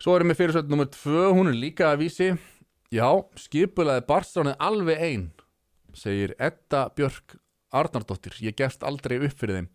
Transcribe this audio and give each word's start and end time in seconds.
Svo 0.00 0.14
erum 0.16 0.30
við 0.32 0.38
fyrirsöld 0.38 0.70
nummer 0.72 0.88
tvö, 0.88 1.26
hún 1.36 1.50
er 1.50 1.58
líka 1.60 1.90
að 1.90 2.06
vísi. 2.06 2.30
Já, 2.88 3.20
skipulaði 3.36 4.06
barstránið 4.08 4.54
alveg 4.64 5.02
ein 5.04 5.26
segir 5.92 6.32
Edda 6.40 6.86
Björk 6.96 7.36
Arnardóttir, 7.76 8.38
ég 8.40 8.56
gefst 8.56 8.80
aldrei 8.86 9.18
upp 9.20 9.36
fyrir 9.36 9.58
þeim. 9.58 9.68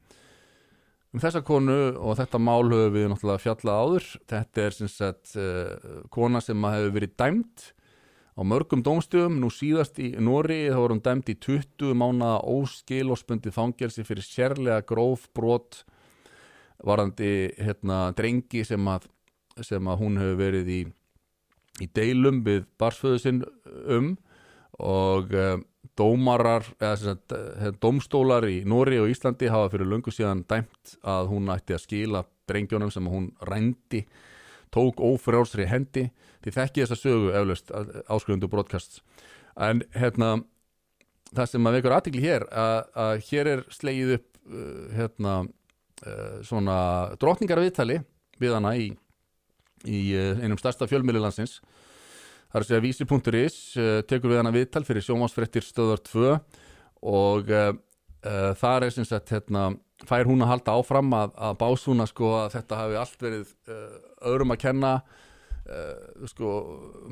Um 1.14 1.22
þessa 1.22 1.44
konu 1.46 1.78
og 2.02 2.18
þetta 2.18 2.42
mál 2.42 2.66
höfum 2.66 2.96
við 2.96 3.06
náttúrulega 3.12 3.44
fjallað 3.44 3.82
áður. 3.86 4.08
Þetta 4.34 4.64
er 4.66 4.76
sem 4.76 4.90
sagt 4.92 5.36
uh, 5.38 6.02
kona 6.12 6.42
sem 6.44 6.68
hefur 6.74 6.96
verið 6.98 7.14
dæmt 7.22 7.70
á 8.36 8.42
mörgum 8.44 8.82
dómstöðum, 8.84 9.38
nú 9.40 9.54
síðast 9.54 10.02
í 10.02 10.10
Nóri 10.20 10.66
þá 10.68 10.80
voru 10.82 10.98
hún 10.98 11.06
dæmt 11.06 11.30
í 11.32 11.38
20 11.38 11.94
mánu 12.02 12.34
óskil 12.50 13.14
og 13.14 13.22
spundið 13.22 13.56
fangelsi 13.56 14.04
fyrir 14.04 14.26
sérlega 14.26 14.82
gróf 14.90 15.30
brot 15.38 15.86
varandi 16.84 17.54
hérna 17.62 18.10
drengi 18.18 18.66
sem 18.68 18.90
að, 18.92 19.08
sem 19.64 19.88
að 19.88 20.02
hún 20.02 20.20
hefur 20.20 20.40
verið 20.40 20.72
í, 20.72 20.82
í 21.84 21.88
deilum 21.96 22.42
við 22.46 22.66
barsföðu 22.80 23.22
sinn 23.22 23.42
um 23.88 24.16
og 24.84 25.32
uh, 25.32 25.56
dómarar 25.96 26.66
eða 26.82 26.96
sagt, 27.00 27.36
uh, 27.36 27.70
dómstólar 27.80 28.48
í 28.52 28.64
Nóri 28.68 29.00
og 29.00 29.12
Íslandi 29.12 29.48
hafa 29.52 29.72
fyrir 29.72 29.88
lungu 29.88 30.12
síðan 30.12 30.44
dæmt 30.50 30.98
að 31.08 31.32
hún 31.32 31.52
ætti 31.54 31.78
að 31.78 31.86
skila 31.86 32.26
drengjónum 32.50 32.92
sem 32.92 33.08
hún 33.08 33.30
rændi 33.48 34.04
tók 34.76 35.00
ófrjálsri 35.00 35.70
hendi. 35.72 36.10
Því 36.44 36.54
þekki 36.58 36.84
þessa 36.84 37.00
sögu 37.00 37.32
eflaust 37.32 37.72
áskrifendu 38.12 38.50
broadcasts. 38.52 39.00
En 39.56 39.86
hérna 39.96 40.42
það 41.32 41.52
sem 41.54 41.70
að 41.70 41.78
vekur 41.80 41.96
aðtikli 41.96 42.26
hér 42.26 42.46
að, 42.52 42.76
að 43.06 43.14
hér 43.30 43.52
er 43.54 43.64
slegið 43.74 44.14
upp 44.18 44.28
uh, 44.52 44.84
hérna 44.98 45.38
uh, 45.46 46.38
svona 46.44 46.78
drotningarviðtali 47.22 48.02
við 48.42 48.56
hana 48.58 48.76
í, 48.76 48.92
í 49.84 50.02
uh, 50.16 50.44
einum 50.44 50.60
stærsta 50.62 50.88
fjölmiðlilandsins 50.90 51.60
það 52.56 52.60
er 52.60 52.64
að 52.64 52.70
segja 52.70 52.84
vísi.is 52.86 53.58
uh, 53.76 53.98
tekur 54.08 54.32
við 54.32 54.40
hana 54.40 54.54
viðtal 54.56 54.86
fyrir 54.88 55.04
sjómasfrettir 55.04 55.66
stöðar 55.66 56.00
2 56.08 56.30
og 57.12 57.52
uh, 57.52 57.72
uh, 58.24 58.52
þar 58.60 58.88
er 58.88 58.96
sem 58.96 59.08
sagt 59.08 59.34
hérna 59.34 59.74
fær 60.08 60.28
hún 60.30 60.44
að 60.44 60.54
halda 60.54 60.76
áfram 60.80 61.14
að, 61.16 61.34
að 61.36 61.58
básúna 61.60 62.08
sko 62.08 62.32
að 62.40 62.58
þetta 62.58 62.80
hafi 62.82 63.00
allt 63.02 63.26
verið 63.28 63.54
uh, 63.72 64.02
öðrum 64.32 64.56
að 64.56 64.62
kenna. 64.66 64.98
Sko 66.30 66.50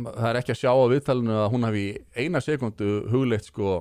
það 0.04 0.26
er 0.28 0.38
ekki 0.38 0.52
að 0.54 0.58
sjá 0.60 0.70
á 0.70 0.86
viðtalinu 0.92 1.38
að 1.42 1.48
hún 1.56 1.64
hafi 1.66 1.80
í 1.88 1.94
eina 2.22 2.38
sekundu 2.38 2.90
hugleitt 3.10 3.48
sko 3.48 3.80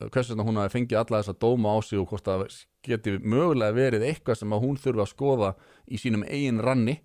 hvers 0.00 0.32
vegna 0.32 0.46
hún 0.48 0.58
hafi 0.58 0.72
fengið 0.74 0.98
alla 0.98 1.20
þessa 1.20 1.36
dóma 1.38 1.76
á 1.76 1.78
sig 1.86 2.00
og 2.00 2.08
hvort 2.10 2.26
það 2.26 2.42
geti 2.88 3.14
mögulega 3.22 3.76
verið 3.76 4.08
eitthvað 4.08 4.40
sem 4.40 4.56
að 4.56 4.64
hún 4.64 4.80
þurfa 4.82 5.04
að 5.04 5.12
skoða 5.12 5.52
í 5.86 6.00
sínum 6.02 6.26
eigin 6.26 6.58
ranni 6.66 6.96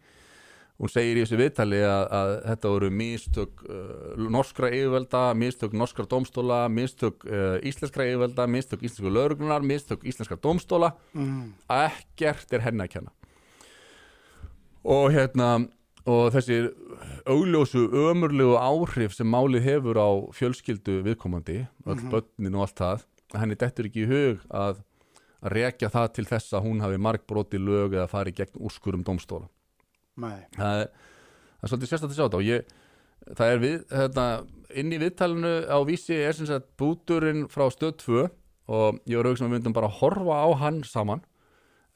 hún 0.80 0.92
segir 0.92 1.16
í 1.18 1.23
þessu 1.23 1.38
viðtali 1.40 1.78
að, 1.88 2.04
að 2.20 2.31
þetta 2.50 2.72
voru 2.73 2.90
mistök 2.92 3.62
uh, 3.70 4.26
norskra 4.36 4.72
yfirvelda, 4.76 5.22
mistök 5.40 5.76
norskra 5.78 6.06
dómstóla, 6.12 6.66
mistök 6.68 7.23
uh, 7.30 7.56
íslenskra 7.64 8.08
yfirvelda, 8.09 8.48
mistök 8.52 8.84
íslensku 8.84 9.14
lauruglunar, 9.14 9.64
mistök 9.64 10.03
íslenskra 10.03 10.36
dómstóla 10.44 10.92
mm. 11.14 11.53
ekkert 11.78 12.52
er 12.53 12.66
henni 12.68 12.84
að 12.88 12.94
kenna 12.98 13.16
og 14.86 15.09
hérna 15.16 15.50
og 16.06 16.28
þessi 16.36 16.59
augljósu 17.26 17.88
ömurlegu 17.90 18.53
áhrif 18.62 19.16
sem 19.18 19.26
málið 19.26 19.64
hefur 19.66 19.98
á 19.98 20.09
fjölskyldu 20.38 21.00
viðkomandi 21.08 21.64
öll 21.88 21.96
Mhm. 21.98 22.12
börnin 22.12 22.56
og 22.59 22.68
allt 22.68 22.78
það 22.78 23.06
henni 23.42 23.56
dettur 23.58 23.88
ekki 23.90 24.03
í 24.06 24.12
hug 24.12 24.44
að, 24.53 24.84
að 25.42 25.52
rekja 25.56 25.90
það 25.90 26.14
til 26.14 26.26
þess 26.30 26.53
að 26.53 26.68
hún 26.68 26.84
hafi 26.86 26.98
margbroti 27.02 27.58
lög 27.58 27.96
eða 27.98 28.08
farið 28.12 28.36
gegn 28.44 28.62
úrskurum 28.62 29.03
dómstóla 29.03 29.48
Nei. 29.48 29.55
Það 30.55 30.81
er, 30.81 30.89
það 31.59 31.67
er 31.67 31.71
svolítið 31.71 31.91
sérstætt 31.91 32.09
að 32.09 32.17
sjá 32.17 32.25
þetta 32.25 32.41
og 32.41 32.47
ég, 32.47 32.73
það 33.35 33.53
er 33.53 33.61
við, 33.63 33.77
hérna, 33.91 34.25
inn 34.81 34.95
í 34.95 34.99
viðtalinu 35.02 35.53
á 35.72 35.77
vísi 35.88 36.17
er 36.17 36.38
sem 36.38 36.49
sagt 36.49 36.67
búturinn 36.80 37.45
frá 37.52 37.67
stöð 37.73 37.95
2 38.03 38.19
og 38.75 38.99
ég 39.05 39.19
var 39.19 39.30
auðvitað 39.30 39.41
sem 39.41 39.50
við 39.50 39.57
myndum 39.57 39.75
bara 39.75 39.90
að 39.91 40.00
horfa 40.00 40.38
á 40.41 40.47
hann 40.63 40.79
saman. 40.88 41.22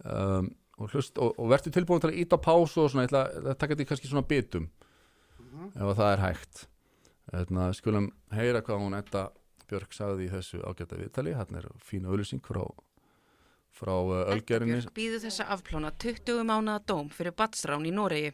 Um, 0.05 0.51
og, 0.79 0.91
hlust, 0.93 1.17
og, 1.19 1.33
og 1.35 1.49
verður 1.51 1.73
tilbúin 1.75 2.03
til 2.03 2.11
að 2.11 2.19
íta 2.21 2.39
pásu 2.39 2.85
og 2.85 2.91
svona, 2.91 3.03
ég 3.03 3.11
ætla 3.11 3.23
að 3.27 3.57
taka 3.57 3.73
þetta 3.73 3.83
í 3.83 3.89
kannski 3.89 4.11
svona 4.11 4.27
bitum 4.29 4.69
ef 5.73 5.83
að 5.83 5.97
það 5.97 6.11
er 6.11 6.23
hægt. 6.23 6.61
Hérna, 7.33 7.69
skulum 7.77 8.09
heyra 8.33 8.61
hvað 8.65 8.83
hún 8.85 8.97
Edda 8.97 9.25
Björk 9.69 9.93
sagði 9.93 10.27
í 10.27 10.31
þessu 10.31 10.61
ágæta 10.65 10.97
viðtali. 10.97 11.35
Hann 11.37 11.59
er 11.59 11.67
fína 11.85 12.09
auðlýsing 12.09 12.41
frá 12.45 12.63
frá 13.79 13.95
uh, 13.95 14.27
Ölgerinni 14.33 14.77
Björk 14.77 14.93
býður 14.97 15.25
þessa 15.25 15.47
afplána 15.55 15.91
20 16.03 16.43
mánuða 16.47 16.83
dóm 16.91 17.09
fyrir 17.13 17.35
batsrán 17.37 17.87
í 17.87 17.93
Noregi 17.95 18.33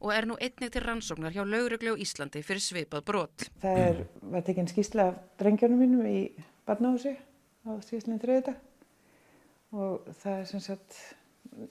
og 0.00 0.12
er 0.12 0.28
nú 0.28 0.36
einnig 0.38 0.72
til 0.72 0.84
rannsóknar 0.84 1.34
hjá 1.34 1.42
lauruglu 1.48 1.96
á 1.96 2.02
Íslandi 2.02 2.42
fyrir 2.44 2.62
svipað 2.62 3.04
brot. 3.08 3.46
Það 3.62 3.82
er, 3.82 4.00
var 4.34 4.44
tekinn 4.46 4.68
skýrsla 4.70 5.10
af 5.10 5.20
drengjónum 5.40 5.80
mínum 5.82 6.08
í 6.08 6.18
barnahúsi 6.68 7.14
á 7.66 7.70
síðastlega 7.82 8.22
þriðdag 8.24 9.76
og 9.76 10.10
það 10.20 10.40
er 10.40 10.50
sem 10.52 10.64
sagt 10.64 10.98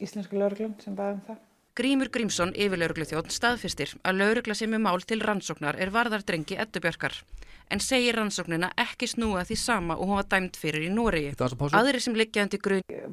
íslensku 0.01 0.39
lauruglan 0.39 0.75
sem 0.81 0.97
baði 0.97 1.19
um 1.19 1.25
það. 1.29 1.43
Grímur 1.75 2.07
Grímsson, 2.07 2.53
yfirlauruglu 2.55 3.03
þjótt, 3.03 3.33
staðfistir 3.35 3.89
að 4.07 4.21
laurugla 4.21 4.55
sem 4.55 4.71
er 4.71 4.79
mál 4.79 5.01
til 5.03 5.17
rannsóknar 5.19 5.75
er 5.75 5.89
varðardrengi 5.91 6.55
Eddubjörkar 6.63 7.17
en 7.67 7.81
segir 7.83 8.15
rannsóknina 8.15 8.69
ekki 8.79 9.09
snúa 9.11 9.43
því 9.43 9.57
sama 9.59 9.97
og 9.99 10.07
hún 10.07 10.21
var 10.21 10.29
dæmt 10.31 10.55
fyrir 10.55 10.85
í 10.87 10.91
pásu. 11.35 11.75
Aðrir 11.75 11.99
sem 11.99 12.15
liggja 12.15 12.45
undir 12.47 12.61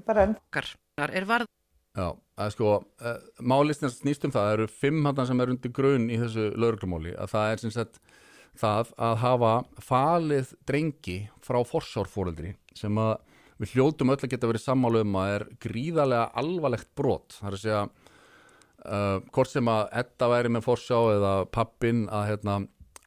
Bara 0.06 0.28
enn 0.28 0.37
grunngar 0.55 1.11
er 1.11 1.27
varð 1.27 1.50
Já, 1.99 2.15
að 2.39 2.53
sko, 2.55 2.77
uh, 3.03 3.17
málist 3.43 3.83
snýst 3.83 4.28
um 4.28 4.31
það, 4.31 4.47
það 4.47 4.55
eru 4.55 4.69
fimm 4.84 5.11
handan 5.11 5.27
sem 5.33 5.43
er 5.43 5.53
undir 5.56 5.75
grunn 5.75 6.06
í 6.06 6.21
þessu 6.23 6.47
lauruglumáli, 6.55 7.17
að 7.19 7.34
það 7.34 7.50
er 7.50 7.65
sem 7.65 7.75
sagt 7.75 7.99
það 8.62 8.94
að 9.09 9.17
hafa 9.25 9.53
falið 9.89 10.55
drengi 10.71 11.19
frá 11.43 11.59
forsjárfóreldri 11.67 12.55
sem 12.79 13.03
að 13.03 13.17
við 13.59 13.75
hljótum 13.75 14.15
öll 14.15 14.23
að 14.23 14.31
geta 14.31 14.49
verið 14.49 14.65
sammálu 14.69 15.03
um 15.03 15.19
að 15.19 15.34
er 15.34 15.47
gríðarlega 15.67 16.31
alvarlegt 16.39 16.91
brot, 16.94 17.41
það 17.41 17.50
er 17.50 17.59
að 17.59 17.62
segja 17.67 17.84
uh, 18.87 19.19
hvort 19.34 19.50
sem 19.50 19.69
að 19.70 19.82
Edda 20.03 20.28
væri 20.32 20.53
með 20.53 20.66
forsjá 20.66 20.98
eða 21.16 21.34
pappin 21.54 22.06
að 22.10 22.28
hérna 22.31 22.60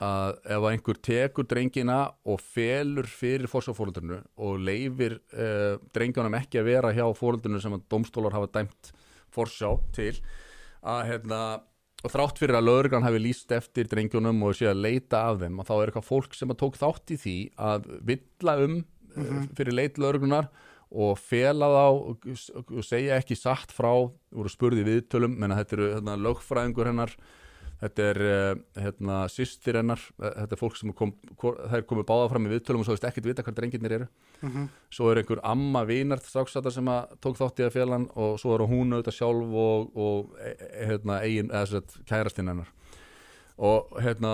að 0.04 0.34
ef 0.52 0.66
einhver 0.68 0.98
tekur 1.08 1.48
drengina 1.48 2.00
og 2.28 2.42
felur 2.44 3.08
fyrir 3.08 3.48
forsjáfóröldurinu 3.48 4.18
og 4.44 4.58
leifir 4.60 5.22
uh, 5.32 5.78
drengjónum 5.96 6.36
ekki 6.42 6.60
að 6.60 6.68
vera 6.68 6.92
hjá 6.96 7.06
fóröldurinu 7.16 7.62
sem 7.64 7.78
að 7.78 7.86
domstólar 7.94 8.36
hafa 8.36 8.52
dæmt 8.58 8.92
forsjá 9.36 9.72
til 9.96 10.12
að 10.86 11.08
hérna 11.12 11.40
og 12.06 12.12
þrátt 12.14 12.42
fyrir 12.42 12.60
að 12.60 12.68
lögurgan 12.68 13.06
hafi 13.06 13.22
líst 13.24 13.54
eftir 13.56 13.88
drengjónum 13.90 14.44
og 14.46 14.58
sé 14.58 14.68
að 14.70 14.84
leita 14.84 15.24
af 15.32 15.40
þeim 15.42 15.62
að 15.62 15.70
þá 15.70 15.76
er 15.78 15.86
eitthvað 15.88 16.10
fólk 16.10 16.36
sem 16.38 16.52
að 16.52 16.60
tók 16.62 16.78
þátt 16.82 17.16
í 17.16 17.20
því 17.24 17.38
að 17.72 17.90
villa 18.12 18.60
um 18.66 18.76
mm 19.16 19.46
fyrir 19.56 19.72
leit 19.72 19.96
lögurgunar 19.96 20.50
og 20.92 21.18
fela 21.20 21.70
þá 21.72 21.86
og, 21.86 22.28
og 22.66 22.84
segja 22.86 23.18
ekki 23.20 23.38
satt 23.40 23.74
frá 23.74 23.90
voru 23.90 24.52
spurði 24.52 24.86
viðtölum 24.86 25.34
menna 25.40 25.58
þetta 25.62 25.76
eru 25.80 25.90
hérna, 25.96 26.20
lögfræðingur 26.22 26.92
hennar 26.92 27.16
þetta 27.76 28.04
er 28.08 28.20
uh, 28.24 28.52
hérna, 28.80 29.16
systir 29.28 29.76
hennar 29.76 30.00
eh, 30.22 30.32
þetta 30.42 30.56
er 30.56 30.60
fólk 30.62 30.78
sem 30.80 30.94
kom, 30.96 31.12
þær 31.42 31.84
komið 31.90 32.08
báða 32.08 32.30
fram 32.32 32.48
í 32.48 32.52
viðtölum 32.54 32.84
og 32.84 32.88
svo 32.88 32.96
veist 32.96 33.08
ekkert 33.10 33.28
vita 33.28 33.44
hvað 33.46 33.58
drengirnir 33.60 33.98
eru 34.00 34.08
Mhm. 34.46 34.68
svo 34.92 35.10
er 35.10 35.22
einhver 35.22 35.40
amma 35.48 35.86
vinar 35.88 36.20
stráksata 36.20 36.72
sem 36.72 36.86
að 36.92 37.16
tók 37.24 37.38
þátt 37.40 37.60
í 37.60 37.66
að 37.66 37.76
félan 37.76 38.08
og 38.20 38.36
svo 38.40 38.54
er 38.56 38.66
hún 38.68 38.94
auðvitað 38.94 39.16
sjálf 39.16 39.54
og, 39.64 39.96
og 39.96 40.36
e, 40.40 40.52
e, 40.52 40.86
hérna, 40.90 41.20
eigin, 41.24 41.50
eða 41.50 41.66
sett 41.72 41.96
kærastinn 42.06 42.52
hennar 42.52 42.72
og 43.58 43.96
hérna 44.04 44.34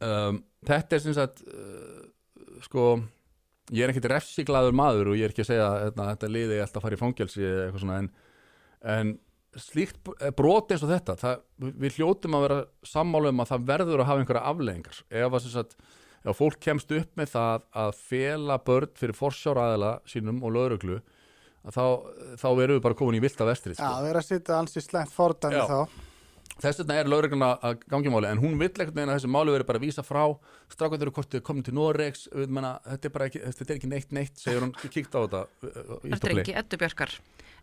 um, 0.00 0.42
þetta 0.66 0.96
er 0.96 1.02
sem 1.02 1.16
sagt 1.18 1.42
uh, 1.50 2.06
sko 2.62 3.02
ég 3.70 3.84
er 3.86 3.92
ekkert 3.92 4.10
refsiglaður 4.12 4.76
maður 4.76 5.12
og 5.12 5.18
ég 5.18 5.28
er 5.28 5.34
ekki 5.34 5.44
að 5.44 5.50
segja 5.52 5.66
að 5.70 5.78
hérna, 5.84 6.06
þetta 6.14 6.30
liði 6.34 6.56
ég 6.58 6.64
alltaf 6.66 6.80
að 6.80 6.86
fara 6.86 6.98
í 6.98 7.00
fangelsi 7.04 7.44
eða 7.46 7.64
eitthvað 7.68 7.84
svona 7.84 7.98
en, 8.02 8.10
en 8.96 9.12
slíkt 9.60 10.00
b- 10.06 10.30
brot 10.38 10.70
eins 10.74 10.84
og 10.86 10.92
þetta 10.92 11.16
það, 11.20 11.40
við 11.84 11.96
hljótum 11.98 12.36
að 12.38 12.44
vera 12.46 12.58
sammála 12.86 13.32
um 13.34 13.42
að 13.44 13.50
það 13.54 13.64
verður 13.72 14.02
að 14.04 14.10
hafa 14.10 14.22
einhverja 14.24 14.44
afleðingar 14.52 15.00
ef 15.22 15.38
að 15.38 15.48
sagt 15.54 15.78
ef 16.20 16.36
fólk 16.36 16.58
kemst 16.60 16.90
upp 16.92 17.16
með 17.16 17.30
það 17.32 17.64
að 17.84 17.94
fela 18.10 18.58
börn 18.66 18.90
fyrir 19.00 19.16
forsjáraðila 19.16 19.94
sínum 20.10 20.42
og 20.44 20.52
lögreglu 20.54 20.98
að 21.64 21.74
þá, 21.76 21.84
þá 22.40 22.46
verðum 22.56 22.76
við 22.78 22.84
bara 22.86 22.98
komin 23.00 23.18
í 23.18 23.22
vilda 23.24 23.46
vestrið 23.48 23.78
Já, 23.80 23.84
sko. 23.86 24.02
við 24.04 24.10
erum 24.12 24.20
að 24.22 24.28
sitja 24.28 24.58
ansi 24.60 24.82
slæmt 24.84 25.12
fordæmi 25.14 25.58
Já. 25.60 25.66
þá. 25.68 26.09
Þess 26.60 26.82
vegna 26.82 26.98
er 27.00 27.10
lögregluna 27.10 27.50
að 27.66 27.84
gangi 27.90 28.12
máli 28.12 28.30
en 28.30 28.42
hún 28.42 28.56
vill 28.60 28.70
ekkert 28.70 28.96
meina 28.96 29.14
að 29.14 29.20
þessi 29.20 29.32
máli 29.34 29.54
verið 29.54 29.68
bara 29.70 29.80
að 29.80 29.86
vísa 29.88 30.06
frá 30.06 30.22
strákvæður 30.72 31.08
eru 31.08 31.16
kortið 31.18 31.44
komin 31.46 31.66
til 31.66 31.76
Noregs 31.76 32.26
menna, 32.46 32.76
þetta 32.86 33.08
er 33.08 33.14
bara 33.16 33.28
ekki, 33.30 33.44
þetta 33.46 33.66
er 33.66 33.78
ekki 33.78 33.92
neitt 33.92 34.16
neitt 34.16 34.40
segir 34.40 34.66
hún, 34.66 34.74
kíkt 34.86 35.16
á 35.16 35.20
þetta 35.24 35.44
uh, 35.46 35.70
uh, 35.70 35.94
í 36.04 36.12
stopli 36.14 36.40
drengi 36.40 36.58
Eddubjörkar 36.60 37.16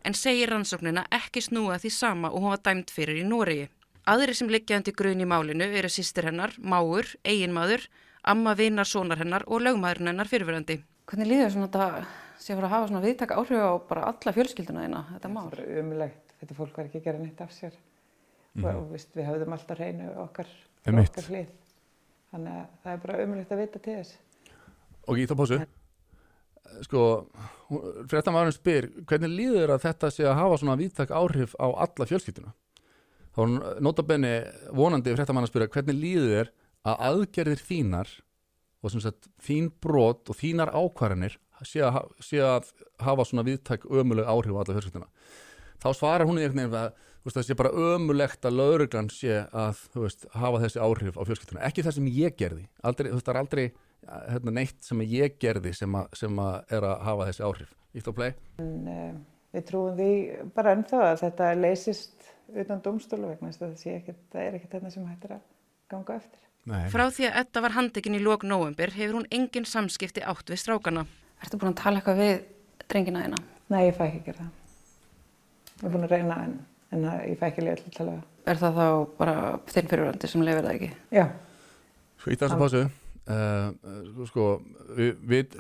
en 0.06 0.16
segir 0.16 0.52
rannsóknina 0.52 1.06
ekki 1.14 1.42
snúa 1.44 1.78
því 1.82 1.92
sama 1.94 2.32
og 2.32 2.44
hún 2.44 2.54
var 2.54 2.64
dæmt 2.66 2.94
fyrir 2.94 3.22
í 3.22 3.26
Noregi. 3.28 3.68
Aðrir 4.08 4.38
sem 4.40 4.52
liggja 4.52 4.78
undir 4.80 4.96
grun 4.96 5.24
í 5.24 5.28
málinu 5.28 5.68
eru 5.80 5.90
sýstir 5.92 6.30
hennar, 6.30 6.54
máur, 6.58 7.10
eiginmaður, 7.28 7.90
amma 8.24 8.54
vinar 8.56 8.88
sonar 8.88 9.20
hennar 9.20 9.44
og 9.48 9.66
lögmaðurinn 9.66 10.14
hennar 10.14 10.32
fyrirverandi. 10.32 10.80
Hvernig 11.08 11.28
líður 11.28 11.52
svona 11.56 11.68
þetta 11.68 12.06
sé 12.40 12.54
að 12.54 12.62
fara 12.62 12.70
að 12.70 12.76
hafa 12.76 12.88
svona 12.92 13.04
viðtaka 13.04 13.42
áhrif 13.42 13.68
á 13.68 13.72
bara 13.90 14.08
alla 14.14 14.34
fjölskylduna 14.38 14.86
þína, 14.86 15.04
þetta 15.12 15.34
mál? 15.34 15.50
Það 15.52 15.60
er 15.66 15.84
umlegt. 15.84 16.24
Þetta 16.38 16.58
fólk 16.62 16.80
var 16.80 16.88
ekki 16.88 17.02
að 17.02 17.08
gera 17.10 17.22
neitt 17.24 17.44
af 17.44 17.52
sér. 17.56 17.78
Og 18.80 18.92
veist, 18.92 19.10
við 19.16 19.28
höfðum 19.30 19.54
alltaf 19.58 19.80
reynu 19.80 20.08
okkar, 20.24 20.48
okkar 21.12 21.28
hlið. 21.32 21.50
Þannig 22.32 22.54
að 22.58 22.64
það 22.84 22.94
er 22.94 23.02
bara 23.06 23.18
umulegt 23.24 23.52
að 23.52 23.62
vita 23.64 23.80
til 23.80 23.98
þess. 24.00 24.18
Ég 25.18 25.30
þá 25.30 25.36
pásu. 25.40 25.60
Sko, 26.84 27.02
fréttamaðurinn 28.12 28.56
spyr 28.58 28.88
hvernig 29.08 29.32
líður 29.32 29.72
að 29.78 29.84
þetta 29.86 30.10
sé 30.12 30.26
að 30.28 30.36
hafa 30.42 30.58
svona 30.60 30.76
víðtak 30.80 31.14
áhrif 31.16 31.54
á 31.56 31.68
alla 31.72 32.08
fjölskylduna? 32.10 32.52
Þá 33.32 33.40
er 33.40 33.46
hún 33.46 33.58
notabenni 33.86 34.34
vonandi 34.76 35.14
fréttamaðurinn 35.16 35.48
að 35.48 35.54
spyrja 35.54 35.72
hvernig 35.78 36.00
líður 36.02 36.34
þér 36.34 36.52
að 36.92 37.04
aðgerðir 37.08 37.64
þínar 37.70 38.12
og 38.84 38.92
sem 38.94 39.02
sagt 39.04 39.30
þín 39.48 39.72
brot 39.84 40.30
og 40.30 40.38
þínar 40.42 40.74
ákvarðanir 40.76 41.38
sé 41.66 41.82
að, 41.88 41.92
ha- 41.96 42.06
sé 42.22 42.44
að 42.44 42.68
hafa 43.02 43.26
svona 43.26 43.48
víðtak 43.48 43.88
ömuleg 43.90 44.28
áhrif 44.30 44.54
á 44.54 44.60
alla 44.62 44.76
fjölskylduna 44.76 45.08
þá 45.84 45.90
svarar 45.94 46.28
hún 46.30 46.40
í 46.40 46.46
einhvern 46.46 46.64
veginn 46.64 46.80
að 46.82 46.92
þú 46.98 47.30
veist, 47.30 47.38
það 47.38 47.48
sé 47.48 47.58
bara 47.60 47.74
ömulegt 47.88 48.48
að 48.48 48.58
lauruglan 48.58 49.10
sé 49.12 49.42
að 49.46 49.82
þú 49.94 50.04
veist, 50.06 50.28
hafa 50.34 50.62
þessi 50.64 50.82
áhrif 50.84 51.20
á 51.20 51.24
fjölskylduna 51.28 51.66
ekki 51.68 51.86
það 51.86 51.98
sem 51.98 52.10
ég 52.18 52.38
gerði 52.40 52.64
aldrei, 52.88 53.10
þú 53.10 53.18
veist, 53.18 53.28
það 53.28 53.34
er 53.34 53.42
aldrei 53.42 53.66
hérna, 54.08 54.54
neitt 54.60 54.88
sem 54.88 55.04
ég 55.04 55.38
gerði 55.42 55.74
sem, 55.76 56.00
að, 56.00 56.08
sem 56.22 56.42
að 56.44 56.78
er 56.78 56.88
að 56.88 57.04
hafa 57.10 57.30
þessi 57.32 57.46
áhrif 57.48 57.76
Ítt 57.98 58.10
og 58.12 58.18
play 58.18 58.34
en 58.62 58.90
uh, 58.92 59.14
við 59.56 59.68
trúum 59.70 59.96
því 59.98 60.12
bara 60.56 60.76
ennþá 60.78 61.04
að 61.12 61.22
þetta 61.26 61.54
leysist 61.60 62.34
utan 62.56 62.84
domstólu 62.84 63.32
vegna 63.32 63.52
þess 63.52 63.62
að 63.62 63.70
það, 63.70 63.80
sé 63.82 63.96
ekkert, 64.00 64.22
það 64.32 64.44
er 64.44 64.60
ekkert 64.60 64.76
þetta 64.78 64.94
sem 64.94 65.08
hættir 65.10 65.38
að 65.38 65.48
ganga 65.92 66.20
eftir 66.22 66.44
Nei. 66.68 66.82
Frá 66.92 67.06
því 67.16 67.30
að 67.30 67.38
Edda 67.40 67.62
var 67.64 67.76
handekinn 67.78 68.18
í 68.18 68.20
lok 68.20 68.44
nóvembir 68.44 68.92
hefur 68.92 69.22
hún 69.22 69.28
engin 69.32 69.64
samskipti 69.64 70.20
átt 70.28 70.52
við 70.52 70.60
strákana. 70.60 71.06
Ertu 71.40 71.60
búin 71.62 71.72
að 71.72 71.78
tala 71.80 72.02
eitthvað 72.02 72.20
við 72.20 72.34
drengina 72.92 73.24
þína? 73.24 73.40
Nei, 73.72 73.82
ég 73.86 73.96
fæ 73.96 74.04
ekki 74.10 74.20
að 74.20 74.26
gera 74.26 74.42
það 74.42 74.67
ég 75.78 75.88
er 75.88 75.94
búin 75.94 76.08
að 76.08 76.16
reyna 76.16 76.40
en, 76.46 76.56
en 76.96 77.10
að 77.12 77.26
ég 77.32 77.40
fæ 77.40 77.50
ekki 77.50 77.64
að 77.64 77.68
liða 77.70 77.98
til 77.98 78.08
að. 78.08 78.22
Er 78.48 78.62
það 78.62 78.80
þá 78.80 78.88
bara 79.18 79.36
þinn 79.74 79.92
fyrirvörandi 79.92 80.32
sem 80.32 80.46
lefur 80.48 80.68
það 80.68 80.78
ekki? 80.78 80.92
Já, 81.18 81.26
Svo 82.18 82.34
ítt 82.34 82.44
að 82.44 82.54
þessu 82.54 82.62
pásu 82.64 82.84
uh, 83.36 84.28
sko, 84.30 84.46
við, 84.98 85.12
við 85.30 85.58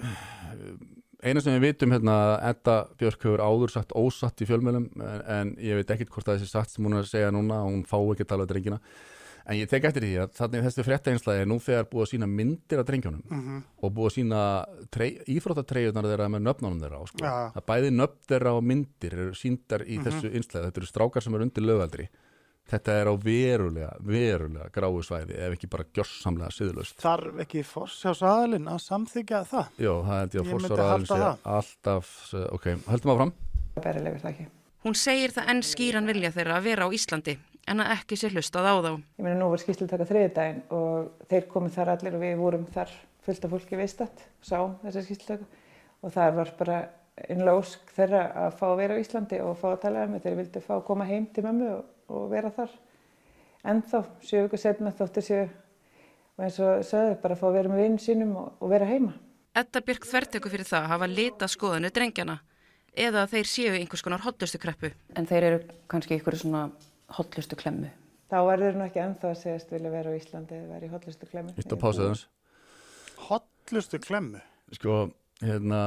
eina 1.22 1.42
sem 1.44 1.58
við 1.58 1.68
vitum 1.68 1.94
hérna 1.96 2.16
Edda 2.46 2.78
Björk 3.00 3.26
hefur 3.26 3.44
áður 3.44 3.74
sagt 3.74 3.94
ósatt 3.98 4.42
í 4.42 4.48
fjölmjölum 4.50 4.88
en, 5.02 5.22
en 5.38 5.54
ég 5.62 5.80
veit 5.80 5.94
ekkit 5.94 6.12
hvort 6.14 6.28
það 6.28 6.38
er 6.38 6.42
þessi 6.44 6.54
satt 6.54 6.74
sem 6.74 6.88
hún 6.88 6.98
er 6.98 7.06
að 7.06 7.12
segja 7.12 7.34
núna 7.34 7.62
og 7.66 7.72
hún 7.74 7.86
fá 7.88 7.98
ekki 8.00 8.26
að 8.26 8.32
tala 8.34 8.48
um 8.48 8.52
drengina 8.52 8.80
en 9.48 9.56
ég 9.56 9.70
tek 9.72 9.86
eftir 9.88 10.04
því 10.04 10.14
að 10.26 10.32
þannig 10.36 10.64
þessi 10.68 10.84
frétta 10.84 11.12
einslæði 11.14 11.42
er 11.46 11.48
nú 11.48 11.58
þegar 11.64 11.86
búið 11.92 12.04
að 12.06 12.12
sína 12.12 12.28
myndir 12.28 12.80
af 12.82 12.86
drengjónum 12.90 13.24
Mhm. 13.32 13.64
og 13.82 13.94
búið 13.96 14.10
að 14.10 14.16
sína 14.18 14.42
íþróttatreyjunar 15.26 16.08
þeirra 16.12 16.28
með 16.34 16.44
nöfnunum 16.48 16.80
þeirra 16.82 17.00
á 17.00 17.04
sko. 17.08 17.24
Já. 17.24 17.34
að 17.56 17.66
bæði 17.70 17.92
nöfn 17.96 18.20
þeirra 18.28 18.54
og 18.58 18.64
myndir 18.64 19.14
eru 19.18 19.34
síndar 19.38 19.86
í 19.88 20.00
þessu 20.04 20.32
einslæði 20.34 20.66
þetta 20.68 20.82
eru 20.84 20.90
strákar 20.92 21.24
sem 21.24 21.34
eru 21.38 21.48
undir 21.48 21.64
lögaldri 21.64 22.08
þetta 22.68 22.92
er 23.00 23.08
á 23.08 23.14
verulega, 23.16 23.94
verulega 24.04 24.70
gráu 24.76 25.00
svæði 25.00 25.38
ef 25.40 25.54
ekki 25.56 25.70
bara 25.72 25.86
gjörsamlega 25.96 26.52
siðlust 26.52 27.00
Þarf 27.00 27.40
ekki 27.46 27.64
forsjársaðalinn 27.64 28.68
að 28.68 28.82
samþykja 28.84 29.40
það? 29.48 29.68
Jó, 29.80 29.94
það 30.04 30.20
held 30.20 30.36
ég 30.36 30.42
að 30.42 30.84
halda 30.92 31.06
sé 31.08 31.30
alltaf, 31.56 32.34
ok, 32.52 32.66
höldum 32.92 33.14
áfram. 33.16 33.34
Hún 34.84 34.96
segir 34.96 35.32
það 35.36 35.50
enn 35.52 35.62
skýran 35.66 36.06
vilja 36.10 36.32
þeirra 36.36 36.58
að 36.60 36.64
vera 36.68 36.86
á 36.88 36.90
Íslandi 36.92 37.38
en 37.68 37.84
að 37.84 37.94
ekki 37.98 38.18
sé 38.20 38.32
hlustað 38.32 38.70
á 38.72 38.76
þá. 38.80 38.92
Ég 39.20 39.26
meina 39.26 39.40
nú 39.40 39.50
var 39.52 39.62
skýrslu 39.62 39.88
taka 39.92 40.08
þriðdægin 40.10 40.62
og 40.78 41.28
þeir 41.32 41.48
komið 41.52 41.78
þar 41.78 41.94
allir 41.94 42.18
og 42.18 42.24
við 42.24 42.42
vorum 42.42 42.66
þar 42.74 42.94
fullt 43.28 43.46
af 43.46 43.54
fólki 43.54 43.80
viðstatt, 43.80 44.24
sáum 44.42 44.78
þessa 44.86 45.04
skýrslu 45.06 45.28
taka 45.34 45.48
og 46.02 46.14
það 46.16 46.40
var 46.40 46.54
bara 46.60 46.80
innlega 47.28 47.60
ósk 47.60 47.94
þeirra 47.96 48.24
að 48.46 48.58
fá 48.60 48.66
að 48.70 48.80
vera 48.82 48.98
á 48.98 49.02
Íslandi 49.02 49.40
og 49.44 49.56
fá 49.60 49.70
að 49.72 49.80
tala 49.86 50.04
um 50.06 50.20
þeir 50.22 50.38
vildi 50.42 50.64
fá 50.64 50.74
að 50.78 50.84
koma 50.90 51.08
heim 51.10 51.30
til 51.34 51.44
mömmu 51.48 51.70
og, 51.74 51.88
og 52.14 52.28
vera 52.32 52.52
þar. 52.54 52.76
En 53.68 53.82
þá, 53.84 53.98
sjö 54.24 54.44
vikur 54.46 54.62
setna 54.62 54.94
þóttu 54.96 55.24
séu 55.26 55.48
og 56.38 56.44
eins 56.46 56.60
og 56.62 56.84
sögðu 56.86 57.16
bara 57.24 57.36
að 57.36 57.42
fá 57.42 57.48
að 57.50 57.58
vera 57.58 57.72
með 57.74 57.82
vinn 57.84 57.98
sínum 58.02 58.36
og, 58.38 58.52
og 58.62 58.72
vera 58.72 58.88
heima. 58.88 59.16
Edda 59.58 59.82
Björk 59.82 60.06
þverteku 60.06 60.52
fyrir 60.54 60.70
það 60.70 60.84
að 60.84 60.92
hafa 60.94 61.10
lita 61.10 61.50
skoðanu 61.50 61.90
drengjana 61.94 62.38
eða 62.98 63.24
að 63.24 63.34
þeir 63.34 63.50
séu 63.50 63.74
einhvers 63.78 64.06
konar 64.06 64.22
hotlustu 64.22 64.62
kreppu. 64.62 64.92
En 65.18 65.26
þeir 65.30 65.48
eru 65.50 65.60
kannski 65.90 66.20
ykkur 66.20 66.38
svona 66.38 66.68
hotlustu 67.16 67.56
klemmu. 67.60 67.90
Þá 68.28 68.38
verður 68.50 68.76
nú 68.76 68.84
ekki 68.90 69.00
ennþá 69.00 69.30
að 69.32 69.38
segjast 69.40 69.70
vilja 69.72 69.92
vera 69.94 70.12
á 70.12 70.18
Íslandi 70.18 70.58
eða 70.58 70.74
vera 70.74 70.86
í 70.90 70.92
hotlustu 70.92 71.30
klemmu. 71.32 71.54
Ítt 71.58 71.72
að 71.72 71.80
pása 71.80 72.10
þess 72.10 72.28
Hotlustu 73.30 74.00
klemmu. 74.04 74.42
sko, 74.76 74.98
hérna 75.42 75.80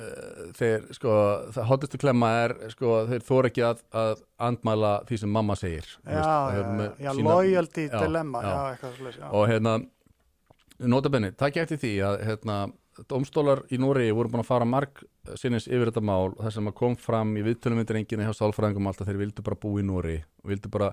uh, 0.00 0.50
þeir, 0.58 0.88
sko, 0.96 1.12
það 1.54 1.68
hotlistu 1.70 2.00
klemma 2.02 2.30
er, 2.42 2.54
sko, 2.74 2.96
þeir 3.06 3.22
þóra 3.28 3.50
ekki 3.52 3.62
að, 3.68 3.82
að 3.94 4.22
andmæla 4.48 4.92
því 5.06 5.18
sem 5.22 5.30
mamma 5.38 5.54
segir 5.58 5.86
Já, 5.86 6.10
veist, 6.10 6.26
já, 6.26 6.38
þeir 6.50 6.62
eru 6.64 6.82
já, 6.82 6.92
já, 7.06 7.10
sína- 7.14 7.36
loyalty 7.36 7.84
Já, 7.86 7.98
dilemma, 8.02 8.42
já. 8.42 8.50
já, 8.50 8.72
eitthvað 8.74 9.20
já. 9.20 9.28
og 9.30 9.46
hérna 9.52 9.76
notabenni, 10.92 11.30
takk 11.38 11.60
eftir 11.62 11.78
því 11.78 11.92
að 12.08 12.16
hérna, 12.26 12.56
dómstólar 13.08 13.62
í 13.72 13.78
Noregi 13.80 14.12
voru 14.14 14.28
búin 14.32 14.42
að 14.44 14.50
fara 14.50 14.66
marg 14.68 15.02
sinnis 15.40 15.66
yfir 15.68 15.88
þetta 15.90 16.02
mál 16.04 16.34
þar 16.38 16.52
sem 16.52 16.68
að 16.68 16.74
kom 16.78 16.96
fram 17.00 17.34
í 17.40 17.42
viðtölum 17.46 17.80
myndir 17.80 17.98
enginn 18.00 18.24
hjá 18.26 18.32
sálfræðingum 18.36 18.88
alltaf 18.90 19.08
þeir 19.08 19.20
vildu 19.22 19.44
bara 19.46 19.56
búa 19.62 19.80
í 19.80 19.86
bara 20.74 20.90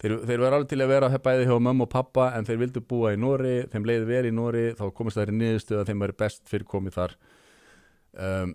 þeir, 0.00 0.14
þeir 0.24 0.40
verður 0.40 0.56
alveg 0.58 0.68
til 0.72 0.80
að 0.84 0.92
vera 0.94 1.10
bæði 1.26 1.48
hjá 1.50 1.56
mömmu 1.66 1.86
og 1.86 1.92
pappa 1.92 2.28
en 2.38 2.44
þeir 2.48 2.62
vildu 2.64 2.80
búa 2.88 3.12
í 3.12 3.20
Noregi 3.20 3.66
þeim 3.72 3.88
leiði 3.88 4.08
verið 4.08 4.30
í 4.32 4.36
Noregi 4.36 4.76
þá 4.80 4.84
komist 4.96 5.16
það 5.20 5.32
í 5.34 5.36
niðurstöð 5.42 5.80
að 5.82 5.90
þeim 5.90 6.04
væri 6.06 6.16
best 6.24 6.48
fyrir 6.48 6.68
komið 6.72 6.96
þar 6.96 7.16
um, 8.16 8.54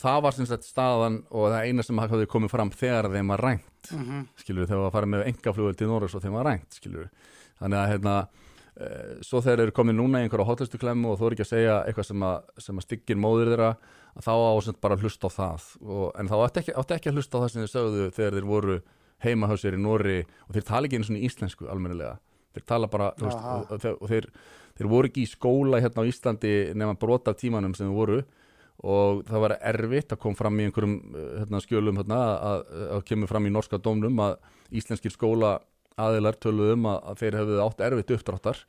það 0.00 0.20
var 0.22 0.36
sagt 0.52 0.68
staðan 0.68 1.22
og 1.30 1.48
það 1.50 1.66
eina 1.66 1.82
sem 1.86 1.98
hafði 2.04 2.28
komið 2.30 2.52
fram 2.52 2.70
þegar 2.70 3.10
þeim 3.14 3.32
var 3.34 3.44
rænt 3.48 3.66
Mhm. 3.90 4.26
skilur 4.36 4.66
þegar 4.68 4.82
var 4.84 4.90
að 4.90 4.92
fara 4.92 5.06
með 5.08 5.26
engaflugvel 5.30 5.76
til 5.76 5.86
Norris 5.88 6.14
og 6.14 6.22
þeim 6.22 6.34
var 6.36 6.44
rænt 6.50 6.76
skilur 6.76 7.08
þannig 7.60 7.78
að 7.80 7.88
hérna 7.94 8.14
svo 9.26 9.42
þeir 9.44 9.66
eru 9.66 9.74
komin 9.76 9.98
núna 9.98 10.20
í 10.20 10.26
einhverja 10.26 10.46
hotlistu 10.48 10.78
klemmu 10.80 11.12
og 11.12 11.18
þú 11.20 11.26
er 11.26 11.36
ekki 11.36 11.44
að 11.46 11.50
segja 11.50 11.74
eitthvað 11.84 12.08
sem 12.08 12.22
að, 12.24 12.54
sem 12.64 12.80
að 12.80 12.86
styggir 12.86 13.20
móður 13.20 13.52
þeirra 13.52 13.70
að 14.16 14.24
þá 14.26 14.32
á 14.32 14.52
sem 14.56 14.66
sagt 14.70 14.80
bara 14.84 14.96
að 14.96 15.04
hlusta 15.04 15.28
á 15.28 15.36
það. 15.36 15.68
Og, 15.84 16.06
en 16.18 16.30
þá 16.30 16.36
átti 16.38 16.62
ekki, 16.62 16.74
átti 16.80 16.96
ekki 16.96 17.10
að 17.10 17.20
hlusta 17.20 17.38
á 17.38 17.42
það 17.42 17.52
sem 17.52 17.62
þeir 17.62 17.72
sögðu 17.74 18.08
þegar 18.16 18.36
þeir 18.38 18.48
voru 18.48 18.80
heima 19.24 19.50
hjá 19.50 19.56
sér 19.60 19.76
í 19.76 19.82
Norri 19.84 20.18
og 20.24 20.56
þeir 20.56 20.66
tala 20.70 20.88
ekki 20.88 21.00
einu 21.00 21.08
svona 21.10 21.24
íslensku 21.28 21.70
almennilega. 21.70 22.16
Þeir 22.56 22.66
tala 22.66 22.90
bara 22.90 23.12
veist, 23.20 23.38
og, 23.38 23.72
og, 23.76 23.88
og 24.00 24.10
þeir, 24.10 24.28
þeir 24.78 24.90
voru 24.90 25.10
ekki 25.10 25.24
í 25.24 25.30
skóla 25.30 25.80
hérna 25.82 26.02
á 26.02 26.10
Íslandi 26.10 26.54
nema 26.74 26.96
brota 26.98 27.34
af 27.34 27.40
tímanum 27.42 27.76
sem 27.76 27.86
þeir 27.86 27.98
voru. 27.98 28.20
Og 28.80 29.20
það 29.28 29.42
var 29.44 29.54
erfitt 29.70 30.14
að 30.14 30.22
kom 30.22 30.34
fram 30.38 30.56
í 30.56 30.66
einhverjum 30.66 30.94
eh, 31.12 31.32
hérna, 31.42 31.60
skjölum 31.60 32.00
hérna, 32.00 32.20
að, 32.40 32.62
að 32.96 33.02
kemur 33.10 33.28
fram 33.28 33.46
í 33.46 33.52
norska 33.52 33.78
dómnum 33.82 34.22
að 34.24 34.38
íslenskir 34.80 35.12
skóla 35.12 35.58
aðilar 36.00 36.38
töluðu 36.40 36.76
um 36.76 36.90
að, 36.90 37.10
þeir 37.22 37.38
hefðu 37.40 37.62
átt 37.64 37.84
erfitt 37.86 38.14
uppdráttar 38.16 38.62